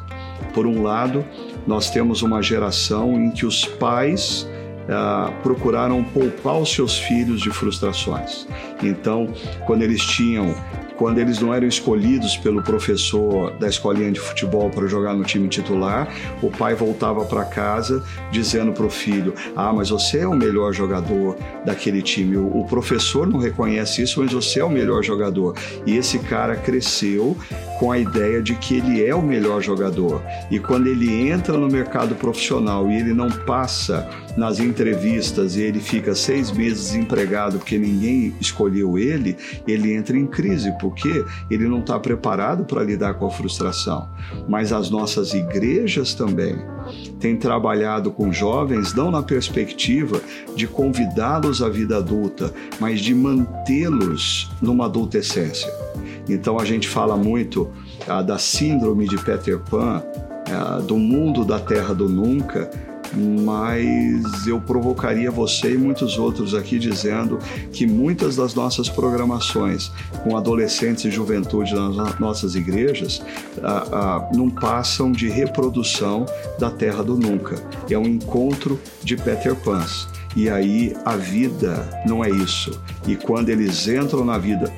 Por 0.53 0.65
um 0.65 0.81
lado, 0.81 1.25
nós 1.65 1.89
temos 1.89 2.21
uma 2.21 2.41
geração 2.41 3.13
em 3.13 3.31
que 3.31 3.45
os 3.45 3.65
pais 3.65 4.47
ah, 4.89 5.31
procuraram 5.43 6.03
poupar 6.03 6.57
os 6.57 6.71
seus 6.71 6.97
filhos 6.97 7.41
de 7.41 7.49
frustrações. 7.51 8.47
Então, 8.81 9.31
quando 9.65 9.83
eles 9.83 10.01
tinham 10.01 10.55
quando 10.99 11.17
eles 11.17 11.39
não 11.39 11.53
eram 11.53 11.65
escolhidos 11.65 12.35
pelo 12.35 12.61
professor 12.61 13.51
da 13.51 13.69
escolinha 13.69 14.11
de 14.11 14.19
futebol 14.19 14.69
para 14.69 14.85
jogar 14.85 15.13
no 15.13 15.23
time 15.23 15.47
titular, 15.47 16.13
o 16.41 16.51
pai 16.51 16.75
voltava 16.75 17.23
para 17.23 17.45
casa 17.45 18.03
dizendo 18.29 18.73
para 18.73 18.85
o 18.85 18.89
filho: 18.89 19.33
Ah, 19.55 19.71
mas 19.71 19.89
você 19.89 20.19
é 20.19 20.27
o 20.27 20.35
melhor 20.35 20.73
jogador 20.73 21.37
daquele 21.63 22.01
time. 22.01 22.35
O 22.35 22.65
professor 22.69 23.25
não 23.25 23.39
reconhece 23.39 24.01
isso, 24.01 24.21
mas 24.21 24.33
você 24.33 24.59
é 24.59 24.63
o 24.63 24.69
melhor 24.69 25.01
jogador. 25.01 25.55
E 25.85 25.95
esse 25.95 26.19
cara 26.19 26.57
cresceu 26.57 27.37
com 27.79 27.93
a 27.93 27.97
ideia 27.97 28.41
de 28.41 28.55
que 28.55 28.75
ele 28.75 29.05
é 29.05 29.15
o 29.15 29.21
melhor 29.21 29.61
jogador. 29.61 30.21
E 30.51 30.59
quando 30.59 30.87
ele 30.87 31.29
entra 31.29 31.57
no 31.57 31.69
mercado 31.69 32.13
profissional 32.13 32.91
e 32.91 32.97
ele 32.97 33.13
não 33.13 33.31
passa 33.31 34.07
nas 34.35 34.59
entrevistas 34.59 35.55
e 35.55 35.61
ele 35.61 35.79
fica 35.79 36.13
seis 36.13 36.51
meses 36.51 36.91
desempregado 36.91 37.57
porque 37.57 37.77
ninguém 37.77 38.35
escolheu 38.39 38.97
ele, 38.97 39.37
ele 39.65 39.93
entra 39.93 40.17
em 40.17 40.27
crise 40.27 40.73
porque 40.79 41.23
ele 41.49 41.69
não 41.69 41.79
está 41.79 41.97
preparado 41.97 42.65
para 42.65 42.83
lidar 42.83 43.13
com 43.13 43.25
a 43.25 43.31
frustração. 43.31 44.09
Mas 44.47 44.73
as 44.73 44.89
nossas 44.89 45.33
igrejas 45.33 46.13
também 46.13 46.57
têm 47.17 47.37
trabalhado 47.37 48.11
com 48.11 48.31
jovens 48.31 48.93
não 48.93 49.09
na 49.09 49.23
perspectiva 49.23 50.21
de 50.53 50.67
convidá-los 50.67 51.61
à 51.61 51.69
vida 51.69 51.97
adulta, 51.97 52.53
mas 52.77 52.99
de 52.99 53.15
mantê-los 53.15 54.51
numa 54.61 54.85
adolescência. 54.85 55.71
Então 56.29 56.59
a 56.59 56.65
gente 56.65 56.87
fala 56.87 57.17
muito 57.17 57.69
ah, 58.07 58.21
da 58.21 58.37
síndrome 58.37 59.07
de 59.07 59.17
Peter 59.17 59.59
Pan, 59.59 60.03
ah, 60.51 60.79
do 60.79 60.97
mundo 60.97 61.43
da 61.43 61.59
terra 61.59 61.93
do 61.93 62.07
nunca, 62.07 62.69
mas 63.15 64.45
eu 64.45 64.61
provocaria 64.61 65.31
você 65.31 65.73
e 65.73 65.77
muitos 65.77 66.19
outros 66.19 66.53
aqui 66.53 66.77
dizendo 66.77 67.39
que 67.71 67.87
muitas 67.87 68.35
das 68.35 68.53
nossas 68.53 68.87
programações 68.87 69.91
com 70.23 70.37
adolescentes 70.37 71.05
e 71.05 71.11
juventude 71.11 71.73
nas 71.73 72.19
nossas 72.19 72.55
igrejas 72.55 73.21
ah, 73.63 74.29
não 74.33 74.49
passam 74.49 75.11
de 75.11 75.27
reprodução 75.27 76.25
da 76.59 76.69
Terra 76.69 77.03
do 77.03 77.15
Nunca. 77.17 77.55
É 77.89 77.97
um 77.97 78.05
encontro 78.05 78.79
de 79.03 79.17
Peter 79.17 79.55
Pans. 79.55 80.07
E 80.35 80.47
aí 80.47 80.95
a 81.05 81.15
vida 81.15 81.89
não 82.05 82.23
é 82.23 82.29
isso. 82.29 82.79
E 83.07 83.15
quando 83.15 83.49
eles 83.49 83.87
entram 83.87 84.23
na 84.23 84.37
vida 84.37 84.71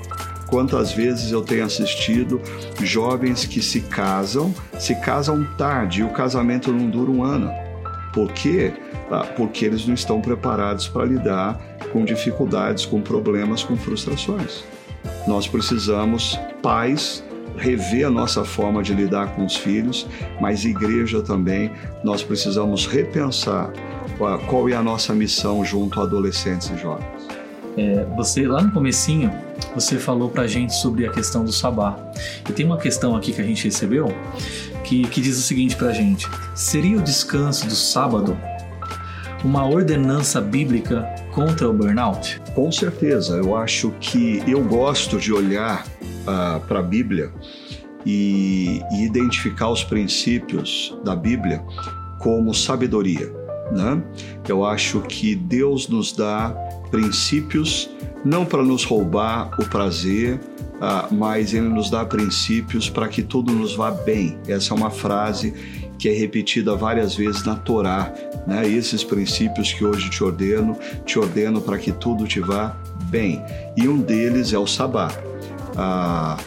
Quantas 0.52 0.92
vezes 0.92 1.32
eu 1.32 1.42
tenho 1.42 1.64
assistido 1.64 2.42
jovens 2.82 3.46
que 3.46 3.62
se 3.62 3.80
casam, 3.80 4.54
se 4.78 4.94
casam 4.96 5.48
tarde 5.58 6.02
e 6.02 6.04
o 6.04 6.10
casamento 6.10 6.74
não 6.74 6.90
dura 6.90 7.10
um 7.10 7.24
ano. 7.24 7.50
Por 8.14 8.30
quê? 8.34 8.74
Ah, 9.10 9.26
porque 9.38 9.64
eles 9.64 9.88
não 9.88 9.94
estão 9.94 10.20
preparados 10.20 10.90
para 10.90 11.06
lidar 11.06 11.58
com 11.94 12.04
dificuldades, 12.04 12.86
com 12.86 13.02
problemas, 13.02 13.64
com 13.64 13.78
frustrações. 13.78 14.66
Nós 15.26 15.48
precisamos, 15.48 16.38
pais, 16.62 17.24
rever 17.56 18.06
a 18.06 18.10
nossa 18.10 18.44
forma 18.44 18.84
de 18.84 18.94
lidar 18.94 19.34
com 19.34 19.46
os 19.46 19.56
filhos, 19.56 20.06
mas 20.42 20.66
igreja 20.66 21.22
também, 21.22 21.72
nós 22.04 22.24
precisamos 22.24 22.86
repensar 22.86 23.72
qual 24.50 24.68
é 24.68 24.74
a 24.74 24.84
nossa 24.84 25.14
missão 25.14 25.64
junto 25.64 26.02
a 26.02 26.04
adolescentes 26.04 26.70
e 26.70 26.78
jovens. 26.78 27.08
É, 27.78 28.06
você 28.18 28.46
lá 28.46 28.62
no 28.62 28.72
comecinho 28.74 29.32
você 29.74 29.98
falou 29.98 30.30
pra 30.30 30.48
gente 30.48 30.74
sobre 30.76 31.06
a 31.06 31.12
questão 31.12 31.44
do 31.44 31.52
sabá. 31.52 31.98
E 32.50 32.54
tem 32.54 32.66
uma 32.66 32.78
questão 32.78 33.16
aqui 33.16 33.32
que 33.32 33.42
a 33.42 33.44
gente 33.44 33.64
recebeu 33.66 34.14
que, 34.84 35.04
que 35.08 35.22
diz 35.22 35.38
o 35.38 35.42
seguinte 35.42 35.76
pra 35.76 35.92
gente: 35.92 36.28
seria 36.56 36.98
o 36.98 37.02
descanso 37.02 37.68
do 37.68 37.76
sábado 37.76 38.38
uma 39.44 39.66
ordenança 39.66 40.40
bíblica 40.40 41.04
contra 41.34 41.68
o 41.68 41.74
burnout? 41.74 42.40
Com 42.54 42.72
certeza, 42.72 43.38
eu 43.38 43.56
acho 43.56 43.92
que 44.00 44.44
eu 44.48 44.64
gosto 44.64 45.18
de 45.18 45.34
olhar 45.34 45.84
uh, 45.84 46.30
ah, 46.30 46.62
para 46.68 46.80
a 46.80 46.84
Bíblia 46.84 47.32
e, 48.06 48.82
e 48.92 49.06
identificar 49.06 49.70
os 49.70 49.84
princípios 49.84 50.96
da 51.04 51.16
Bíblia 51.16 51.64
como 52.20 52.54
sabedoria. 52.54 53.41
Né? 53.72 54.02
Eu 54.48 54.66
acho 54.66 55.02
que 55.02 55.36
Deus 55.36 55.88
nos 55.88 56.12
dá 56.12 56.50
princípios 56.90 57.90
não 58.24 58.46
para 58.46 58.62
nos 58.62 58.84
roubar 58.84 59.50
o 59.60 59.66
prazer, 59.66 60.36
uh, 60.36 61.14
mas 61.14 61.54
Ele 61.54 61.70
nos 61.70 61.90
dá 61.90 62.06
princípios 62.06 62.90
para 62.90 63.08
que 63.08 63.24
tudo 63.24 63.52
nos 63.52 63.76
vá 63.76 63.92
bem. 63.92 64.38
Essa 64.48 64.74
é 64.74 64.78
uma 64.78 64.92
frase 64.92 65.54
que 65.98 66.10
é 66.10 66.14
repetida 66.14 66.76
várias 66.76 67.16
vezes 67.16 67.44
na 67.44 67.56
Torá. 67.56 68.14
Né? 68.46 68.68
Esses 68.68 69.04
princípios 69.04 69.74
que 69.74 69.86
hoje 69.86 70.10
te 70.10 70.24
ordeno, 70.24 70.78
te 71.06 71.18
ordeno 71.18 71.62
para 71.62 71.78
que 71.78 71.92
tudo 71.92 72.28
te 72.28 72.40
vá 72.40 72.76
bem. 73.06 73.42
E 73.78 73.88
um 73.88 74.00
deles 74.00 74.54
é 74.54 74.58
o 74.58 74.68
Sabá. 74.68 75.10
Ah, 75.78 76.38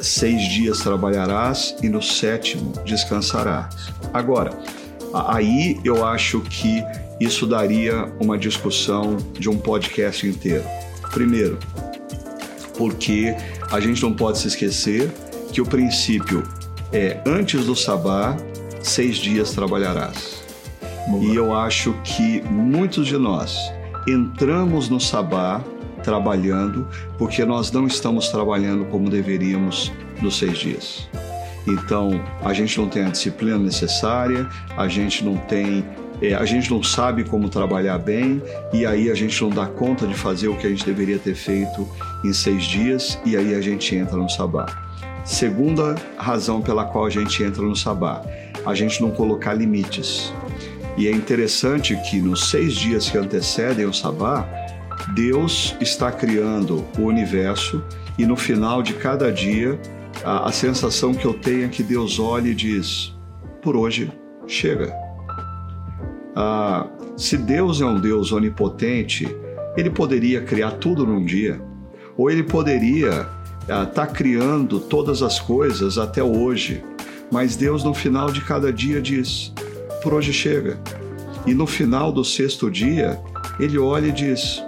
seis 0.00 0.42
dias 0.48 0.80
trabalharás 0.80 1.76
e 1.82 1.88
no 1.88 2.02
sétimo 2.02 2.72
descansarás. 2.84 3.92
Agora, 4.12 4.52
aí 5.14 5.78
eu 5.84 6.04
acho 6.04 6.40
que 6.40 6.82
isso 7.20 7.46
daria 7.46 8.12
uma 8.20 8.36
discussão 8.36 9.16
de 9.38 9.48
um 9.48 9.56
podcast 9.56 10.26
inteiro. 10.26 10.64
Primeiro, 11.12 11.58
porque 12.76 13.34
a 13.70 13.78
gente 13.78 14.02
não 14.02 14.12
pode 14.12 14.38
se 14.38 14.48
esquecer 14.48 15.10
que 15.52 15.60
o 15.60 15.66
princípio 15.66 16.42
é 16.92 17.20
antes 17.24 17.66
do 17.66 17.76
sabá, 17.76 18.36
seis 18.82 19.16
dias 19.16 19.52
trabalharás. 19.52 20.42
Boa. 21.08 21.24
E 21.24 21.36
eu 21.36 21.54
acho 21.54 21.94
que 22.02 22.42
muitos 22.42 23.06
de 23.06 23.16
nós 23.16 23.56
entramos 24.08 24.88
no 24.88 25.00
sabá 25.00 25.62
trabalhando 26.02 26.86
porque 27.16 27.44
nós 27.44 27.70
não 27.72 27.86
estamos 27.86 28.28
trabalhando 28.28 28.84
como 28.86 29.08
deveríamos 29.08 29.92
nos 30.20 30.36
seis 30.38 30.58
dias. 30.58 31.08
Então, 31.66 32.22
a 32.42 32.52
gente 32.52 32.78
não 32.78 32.88
tem 32.88 33.04
a 33.04 33.08
disciplina 33.08 33.58
necessária, 33.58 34.48
a 34.76 34.86
gente 34.88 35.24
não 35.24 35.36
tem 35.36 35.84
é, 36.22 36.32
a 36.34 36.44
gente 36.44 36.70
não 36.70 36.82
sabe 36.82 37.24
como 37.24 37.48
trabalhar 37.48 37.98
bem 37.98 38.40
e 38.72 38.86
aí 38.86 39.10
a 39.10 39.14
gente 39.14 39.42
não 39.42 39.50
dá 39.50 39.66
conta 39.66 40.06
de 40.06 40.14
fazer 40.14 40.48
o 40.48 40.56
que 40.56 40.66
a 40.66 40.70
gente 40.70 40.86
deveria 40.86 41.18
ter 41.18 41.34
feito 41.34 41.88
em 42.24 42.32
seis 42.32 42.64
dias 42.64 43.18
e 43.24 43.36
aí 43.36 43.54
a 43.54 43.60
gente 43.60 43.94
entra 43.96 44.16
no 44.16 44.28
sabá. 44.28 44.66
Segunda 45.24 45.96
razão 46.16 46.60
pela 46.62 46.84
qual 46.84 47.06
a 47.06 47.10
gente 47.10 47.42
entra 47.42 47.62
no 47.62 47.74
sabá, 47.74 48.22
a 48.64 48.74
gente 48.74 49.02
não 49.02 49.10
colocar 49.10 49.54
limites. 49.54 50.32
E 50.96 51.08
é 51.08 51.10
interessante 51.10 51.96
que 52.08 52.20
nos 52.20 52.50
seis 52.50 52.74
dias 52.74 53.10
que 53.10 53.18
antecedem 53.18 53.84
o 53.84 53.92
sabá, 53.92 54.46
Deus 55.14 55.74
está 55.80 56.12
criando 56.12 56.84
o 56.96 57.02
universo 57.02 57.82
e 58.16 58.24
no 58.24 58.36
final 58.36 58.82
de 58.82 58.94
cada 58.94 59.32
dia 59.32 59.78
a, 60.24 60.48
a 60.48 60.52
sensação 60.52 61.14
que 61.14 61.24
eu 61.24 61.34
tenho 61.34 61.66
é 61.66 61.68
que 61.68 61.82
Deus 61.82 62.18
olha 62.18 62.48
e 62.48 62.54
diz: 62.54 63.14
por 63.62 63.76
hoje 63.76 64.10
chega 64.46 65.04
ah, 66.34 66.88
se 67.16 67.36
Deus 67.36 67.80
é 67.80 67.86
um 67.86 68.00
Deus 68.00 68.32
onipotente, 68.32 69.28
ele 69.76 69.88
poderia 69.88 70.42
criar 70.42 70.72
tudo 70.72 71.06
num 71.06 71.24
dia, 71.24 71.60
ou 72.16 72.28
ele 72.28 72.42
poderia 72.42 73.28
estar 73.62 73.82
ah, 73.82 73.86
tá 73.86 74.06
criando 74.06 74.80
todas 74.80 75.22
as 75.22 75.38
coisas 75.38 75.96
até 75.96 76.22
hoje, 76.22 76.82
mas 77.30 77.56
Deus 77.56 77.84
no 77.84 77.94
final 77.94 78.32
de 78.32 78.40
cada 78.40 78.72
dia 78.72 79.00
diz: 79.00 79.52
por 80.02 80.12
hoje 80.12 80.32
chega. 80.32 80.78
E 81.46 81.54
no 81.54 81.66
final 81.66 82.10
do 82.10 82.24
sexto 82.24 82.70
dia, 82.70 83.20
ele 83.60 83.78
olha 83.78 84.08
e 84.08 84.12
diz: 84.12 84.62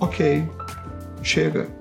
ok, 0.00 0.46
chega. 1.22 1.79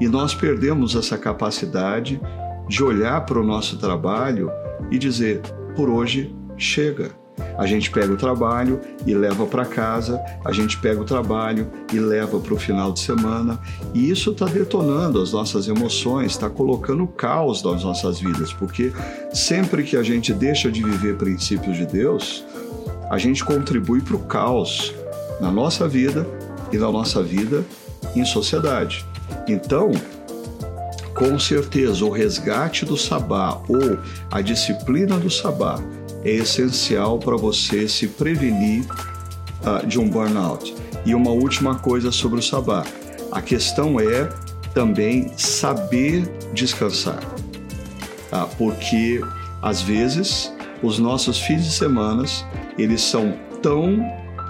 E 0.00 0.08
nós 0.08 0.34
perdemos 0.34 0.94
essa 0.94 1.18
capacidade 1.18 2.20
de 2.68 2.82
olhar 2.82 3.24
para 3.24 3.40
o 3.40 3.44
nosso 3.44 3.78
trabalho 3.78 4.50
e 4.90 4.98
dizer: 4.98 5.40
por 5.74 5.88
hoje 5.88 6.34
chega. 6.56 7.10
A 7.56 7.66
gente 7.66 7.88
pega 7.90 8.12
o 8.12 8.16
trabalho 8.16 8.80
e 9.06 9.14
leva 9.14 9.46
para 9.46 9.64
casa, 9.64 10.20
a 10.44 10.52
gente 10.52 10.76
pega 10.78 11.00
o 11.00 11.04
trabalho 11.04 11.70
e 11.92 11.98
leva 12.00 12.38
para 12.40 12.54
o 12.54 12.58
final 12.58 12.92
de 12.92 12.98
semana, 12.98 13.60
e 13.94 14.10
isso 14.10 14.32
está 14.32 14.46
detonando 14.46 15.22
as 15.22 15.32
nossas 15.32 15.68
emoções, 15.68 16.32
está 16.32 16.50
colocando 16.50 17.06
caos 17.06 17.62
nas 17.62 17.84
nossas 17.84 18.18
vidas, 18.18 18.52
porque 18.52 18.92
sempre 19.32 19.84
que 19.84 19.96
a 19.96 20.02
gente 20.02 20.32
deixa 20.32 20.70
de 20.70 20.82
viver 20.82 21.16
princípios 21.16 21.76
de 21.76 21.86
Deus, 21.86 22.44
a 23.08 23.18
gente 23.18 23.44
contribui 23.44 24.00
para 24.00 24.16
o 24.16 24.20
caos 24.20 24.92
na 25.40 25.50
nossa 25.50 25.86
vida 25.86 26.26
e 26.72 26.76
na 26.76 26.90
nossa 26.90 27.22
vida 27.22 27.64
em 28.16 28.24
sociedade. 28.24 29.06
Então, 29.46 29.92
com 31.14 31.38
certeza, 31.38 32.04
o 32.04 32.10
resgate 32.10 32.84
do 32.84 32.96
sabá 32.96 33.60
ou 33.68 33.98
a 34.30 34.40
disciplina 34.40 35.18
do 35.18 35.28
sabá 35.28 35.82
é 36.24 36.30
essencial 36.30 37.18
para 37.18 37.36
você 37.36 37.88
se 37.88 38.06
prevenir 38.06 38.84
uh, 39.64 39.84
de 39.86 39.98
um 39.98 40.08
burnout. 40.08 40.74
E 41.04 41.14
uma 41.14 41.30
última 41.30 41.76
coisa 41.76 42.12
sobre 42.12 42.38
o 42.38 42.42
sabá: 42.42 42.84
a 43.32 43.42
questão 43.42 43.98
é 43.98 44.28
também 44.72 45.32
saber 45.36 46.22
descansar, 46.52 47.20
uh, 48.32 48.48
porque 48.56 49.20
às 49.60 49.82
vezes 49.82 50.52
os 50.82 50.98
nossos 50.98 51.40
fins 51.40 51.64
de 51.64 51.72
semana 51.72 52.24
eles 52.76 53.00
são 53.00 53.34
tão 53.60 53.98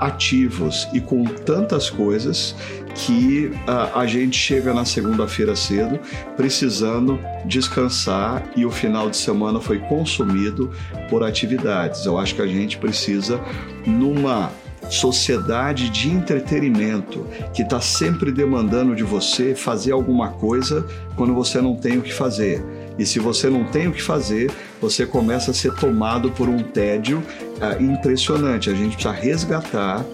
ativos 0.00 0.88
e 0.92 1.00
com 1.00 1.24
tantas 1.24 1.90
coisas 1.90 2.54
que 2.94 3.52
a, 3.66 4.00
a 4.00 4.06
gente 4.06 4.36
chega 4.36 4.74
na 4.74 4.84
segunda-feira 4.84 5.54
cedo 5.54 5.98
precisando 6.36 7.18
descansar 7.44 8.44
e 8.56 8.64
o 8.64 8.70
final 8.70 9.08
de 9.08 9.16
semana 9.16 9.60
foi 9.60 9.78
consumido 9.78 10.72
por 11.08 11.22
atividades. 11.22 12.04
Eu 12.04 12.18
acho 12.18 12.34
que 12.34 12.42
a 12.42 12.46
gente 12.46 12.78
precisa, 12.78 13.40
numa 13.86 14.50
sociedade 14.90 15.90
de 15.90 16.10
entretenimento 16.10 17.26
que 17.52 17.62
está 17.62 17.80
sempre 17.80 18.32
demandando 18.32 18.94
de 18.94 19.02
você 19.02 19.54
fazer 19.54 19.92
alguma 19.92 20.30
coisa 20.30 20.86
quando 21.14 21.34
você 21.34 21.60
não 21.60 21.76
tem 21.76 21.98
o 21.98 22.02
que 22.02 22.12
fazer. 22.12 22.64
E 22.98 23.06
se 23.06 23.18
você 23.18 23.48
não 23.48 23.64
tem 23.64 23.86
o 23.86 23.92
que 23.92 24.02
fazer, 24.02 24.50
você 24.80 25.06
começa 25.06 25.52
a 25.52 25.54
ser 25.54 25.72
tomado 25.74 26.30
por 26.32 26.48
um 26.48 26.62
tédio 26.62 27.18
uh, 27.18 27.82
impressionante. 27.82 28.68
A 28.68 28.74
gente 28.74 28.94
precisa 28.94 29.12
resgatar 29.12 30.04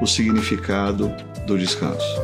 o 0.00 0.06
significado 0.06 1.12
do 1.46 1.56
descanso. 1.56 2.20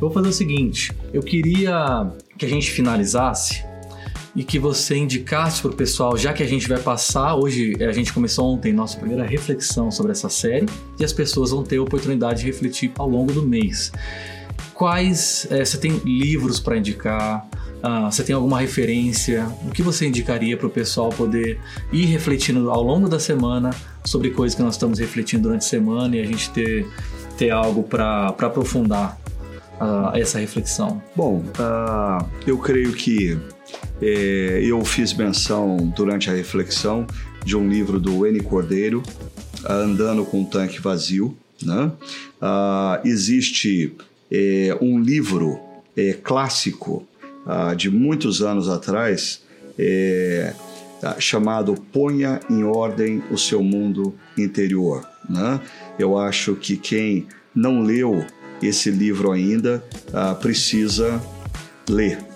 vou 0.00 0.10
fazer 0.10 0.28
o 0.28 0.32
seguinte: 0.32 0.92
eu 1.12 1.22
queria 1.22 2.10
que 2.36 2.44
a 2.44 2.48
gente 2.48 2.70
finalizasse 2.70 3.64
e 4.34 4.44
que 4.44 4.58
você 4.58 4.96
indicasse 4.96 5.60
para 5.60 5.70
o 5.70 5.74
pessoal, 5.74 6.16
já 6.16 6.32
que 6.32 6.42
a 6.42 6.46
gente 6.46 6.68
vai 6.68 6.78
passar, 6.78 7.34
hoje 7.34 7.74
a 7.82 7.92
gente 7.92 8.12
começou 8.12 8.54
ontem 8.54 8.72
nossa 8.72 8.96
primeira 8.96 9.24
reflexão 9.24 9.90
sobre 9.90 10.12
essa 10.12 10.28
série 10.28 10.66
e 10.98 11.04
as 11.04 11.12
pessoas 11.12 11.50
vão 11.50 11.64
ter 11.64 11.78
a 11.78 11.82
oportunidade 11.82 12.40
de 12.40 12.46
refletir 12.46 12.92
ao 12.98 13.08
longo 13.08 13.32
do 13.32 13.42
mês. 13.42 13.92
Quais 14.74 15.46
é, 15.50 15.64
você 15.64 15.76
tem 15.76 15.92
livros 16.04 16.60
para 16.60 16.76
indicar? 16.76 17.46
Ah, 17.82 18.10
você 18.10 18.22
tem 18.22 18.34
alguma 18.34 18.60
referência? 18.60 19.46
O 19.66 19.70
que 19.70 19.82
você 19.82 20.06
indicaria 20.06 20.56
para 20.56 20.66
o 20.66 20.70
pessoal 20.70 21.10
poder 21.10 21.58
ir 21.92 22.06
refletindo 22.06 22.70
ao 22.70 22.82
longo 22.82 23.08
da 23.08 23.18
semana 23.18 23.70
sobre 24.04 24.30
coisas 24.30 24.54
que 24.54 24.62
nós 24.62 24.74
estamos 24.74 24.98
refletindo 24.98 25.44
durante 25.44 25.62
a 25.62 25.68
semana 25.68 26.16
e 26.16 26.20
a 26.20 26.26
gente 26.26 26.50
ter, 26.50 26.86
ter 27.36 27.50
algo 27.50 27.82
para 27.82 28.28
aprofundar 28.28 29.18
uh, 29.80 30.14
essa 30.14 30.38
reflexão? 30.38 31.02
Bom, 31.16 31.42
uh, 31.58 32.24
eu 32.46 32.58
creio 32.58 32.92
que 32.92 33.38
é, 34.00 34.60
eu 34.62 34.84
fiz 34.84 35.12
menção 35.12 35.76
durante 35.94 36.30
a 36.30 36.32
reflexão 36.32 37.06
de 37.44 37.56
um 37.56 37.68
livro 37.68 37.98
do 38.00 38.26
N. 38.26 38.40
Cordeiro, 38.40 39.02
Andando 39.68 40.24
com 40.24 40.40
um 40.40 40.44
Tanque 40.44 40.80
Vazio. 40.80 41.36
Né? 41.62 41.92
Uh, 42.40 43.06
existe 43.06 43.94
é, 44.30 44.76
um 44.80 44.98
livro 44.98 45.60
é, 45.96 46.14
clássico 46.14 47.06
uh, 47.44 47.76
de 47.76 47.90
muitos 47.90 48.40
anos 48.40 48.68
atrás 48.68 49.42
é, 49.78 50.54
chamado 51.18 51.74
Ponha 51.92 52.40
em 52.48 52.64
Ordem 52.64 53.22
o 53.30 53.36
Seu 53.36 53.62
Mundo 53.62 54.14
Interior. 54.36 55.06
Né? 55.28 55.60
Eu 55.98 56.18
acho 56.18 56.54
que 56.54 56.76
quem 56.76 57.26
não 57.54 57.82
leu 57.82 58.24
esse 58.62 58.90
livro 58.90 59.32
ainda 59.32 59.82
precisa 60.40 61.20
ler. 61.88 62.29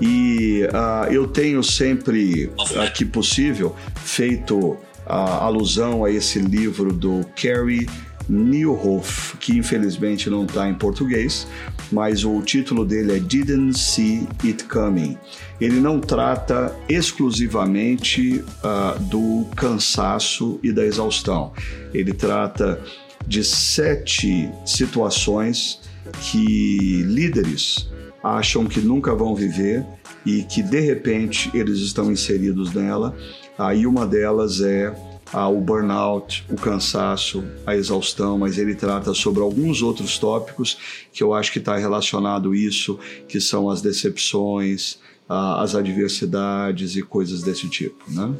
E 0.00 0.64
uh, 0.64 1.12
eu 1.12 1.26
tenho 1.26 1.62
sempre, 1.62 2.50
aqui 2.82 3.04
possível, 3.04 3.76
feito 3.96 4.78
a 5.06 5.44
alusão 5.44 6.04
a 6.04 6.10
esse 6.10 6.38
livro 6.38 6.92
do 6.92 7.24
Kerry 7.34 7.86
Newhoff, 8.28 9.36
que 9.38 9.58
infelizmente 9.58 10.30
não 10.30 10.44
está 10.44 10.68
em 10.68 10.74
português, 10.74 11.46
mas 11.90 12.24
o 12.24 12.40
título 12.42 12.84
dele 12.84 13.16
é 13.16 13.18
Didn't 13.18 13.76
See 13.76 14.26
It 14.44 14.64
Coming. 14.64 15.18
Ele 15.60 15.80
não 15.80 16.00
trata 16.00 16.74
exclusivamente 16.88 18.44
uh, 18.62 18.98
do 19.00 19.44
cansaço 19.56 20.60
e 20.62 20.72
da 20.72 20.84
exaustão. 20.84 21.52
Ele 21.92 22.12
trata 22.12 22.80
de 23.26 23.44
sete 23.44 24.48
situações 24.64 25.80
que 26.22 27.02
líderes 27.02 27.88
acham 28.22 28.66
que 28.66 28.80
nunca 28.80 29.14
vão 29.14 29.34
viver 29.34 29.84
e 30.24 30.42
que 30.42 30.62
de 30.62 30.80
repente 30.80 31.50
eles 31.54 31.78
estão 31.80 32.10
inseridos 32.10 32.72
nela. 32.72 33.16
Aí 33.58 33.86
uma 33.86 34.06
delas 34.06 34.60
é 34.60 34.94
ah, 35.32 35.48
o 35.48 35.60
burnout, 35.60 36.44
o 36.50 36.56
cansaço, 36.56 37.44
a 37.64 37.76
exaustão, 37.76 38.36
mas 38.38 38.58
ele 38.58 38.74
trata 38.74 39.14
sobre 39.14 39.40
alguns 39.42 39.80
outros 39.82 40.18
tópicos 40.18 41.06
que 41.12 41.22
eu 41.22 41.32
acho 41.32 41.52
que 41.52 41.58
está 41.58 41.76
relacionado 41.76 42.54
isso, 42.54 42.98
que 43.28 43.40
são 43.40 43.70
as 43.70 43.80
decepções, 43.80 44.98
ah, 45.28 45.62
as 45.62 45.74
adversidades 45.74 46.96
e 46.96 47.02
coisas 47.02 47.42
desse 47.42 47.68
tipo, 47.68 48.04
né? 48.08 48.34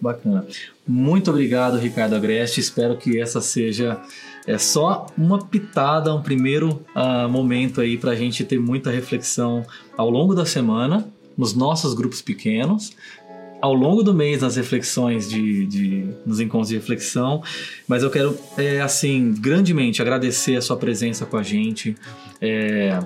Bacana. 0.00 0.46
Muito 0.86 1.30
obrigado, 1.30 1.78
Ricardo 1.78 2.14
Agreste. 2.14 2.60
Espero 2.60 2.96
que 2.96 3.20
essa 3.20 3.40
seja 3.40 4.00
é 4.46 4.58
só 4.58 5.06
uma 5.18 5.44
pitada, 5.44 6.14
um 6.14 6.22
primeiro 6.22 6.84
uh, 6.94 7.28
momento 7.28 7.80
aí 7.80 7.98
para 7.98 8.12
a 8.12 8.14
gente 8.14 8.44
ter 8.44 8.60
muita 8.60 8.90
reflexão 8.90 9.66
ao 9.96 10.08
longo 10.08 10.34
da 10.34 10.46
semana, 10.46 11.08
nos 11.36 11.54
nossos 11.54 11.92
grupos 11.94 12.22
pequenos, 12.22 12.92
ao 13.66 13.74
longo 13.74 14.02
do 14.02 14.14
mês 14.14 14.42
nas 14.42 14.56
reflexões 14.56 15.28
de, 15.28 15.66
de 15.66 16.08
nos 16.24 16.38
encontros 16.40 16.68
de 16.68 16.76
reflexão, 16.76 17.42
mas 17.86 18.02
eu 18.02 18.10
quero 18.10 18.38
é, 18.56 18.80
assim 18.80 19.34
grandemente 19.38 20.00
agradecer 20.00 20.56
a 20.56 20.60
sua 20.60 20.76
presença 20.76 21.26
com 21.26 21.36
a 21.36 21.42
gente. 21.42 21.96
É, 22.40 22.98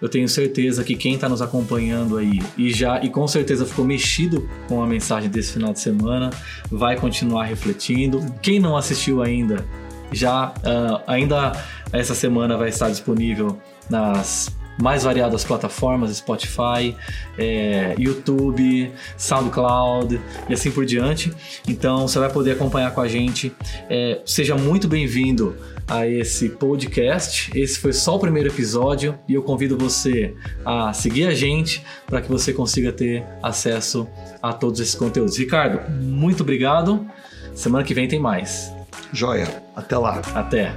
eu 0.00 0.08
tenho 0.08 0.28
certeza 0.28 0.84
que 0.84 0.94
quem 0.96 1.14
está 1.14 1.28
nos 1.28 1.40
acompanhando 1.40 2.18
aí 2.18 2.40
e 2.58 2.70
já 2.72 3.02
e 3.02 3.08
com 3.08 3.26
certeza 3.26 3.64
ficou 3.64 3.84
mexido 3.84 4.48
com 4.68 4.82
a 4.82 4.86
mensagem 4.86 5.30
desse 5.30 5.54
final 5.54 5.72
de 5.72 5.80
semana 5.80 6.30
vai 6.70 6.96
continuar 6.96 7.44
refletindo. 7.44 8.20
Quem 8.42 8.60
não 8.60 8.76
assistiu 8.76 9.22
ainda, 9.22 9.64
já 10.12 10.48
uh, 10.48 11.02
ainda 11.06 11.52
essa 11.92 12.14
semana 12.14 12.56
vai 12.56 12.68
estar 12.68 12.90
disponível 12.90 13.58
nas 13.88 14.50
mais 14.78 15.04
variadas 15.04 15.44
plataformas, 15.44 16.16
Spotify, 16.16 16.96
é, 17.38 17.94
YouTube, 17.98 18.90
SoundCloud 19.16 20.20
e 20.48 20.52
assim 20.52 20.70
por 20.70 20.84
diante. 20.84 21.32
Então 21.68 22.06
você 22.08 22.18
vai 22.18 22.30
poder 22.30 22.52
acompanhar 22.52 22.92
com 22.92 23.00
a 23.00 23.08
gente. 23.08 23.52
É, 23.88 24.20
seja 24.24 24.56
muito 24.56 24.88
bem-vindo 24.88 25.56
a 25.86 26.06
esse 26.06 26.48
podcast. 26.48 27.50
Esse 27.54 27.78
foi 27.78 27.92
só 27.92 28.16
o 28.16 28.18
primeiro 28.18 28.48
episódio 28.48 29.18
e 29.28 29.34
eu 29.34 29.42
convido 29.42 29.76
você 29.76 30.34
a 30.64 30.92
seguir 30.92 31.26
a 31.26 31.34
gente 31.34 31.84
para 32.06 32.20
que 32.20 32.28
você 32.28 32.52
consiga 32.52 32.92
ter 32.92 33.24
acesso 33.42 34.08
a 34.42 34.52
todos 34.52 34.80
esses 34.80 34.94
conteúdos. 34.94 35.36
Ricardo, 35.36 35.90
muito 35.90 36.42
obrigado. 36.42 37.06
Semana 37.54 37.84
que 37.84 37.94
vem 37.94 38.08
tem 38.08 38.18
mais. 38.18 38.72
Joia. 39.12 39.62
Até 39.76 39.98
lá. 39.98 40.22
Até. 40.34 40.74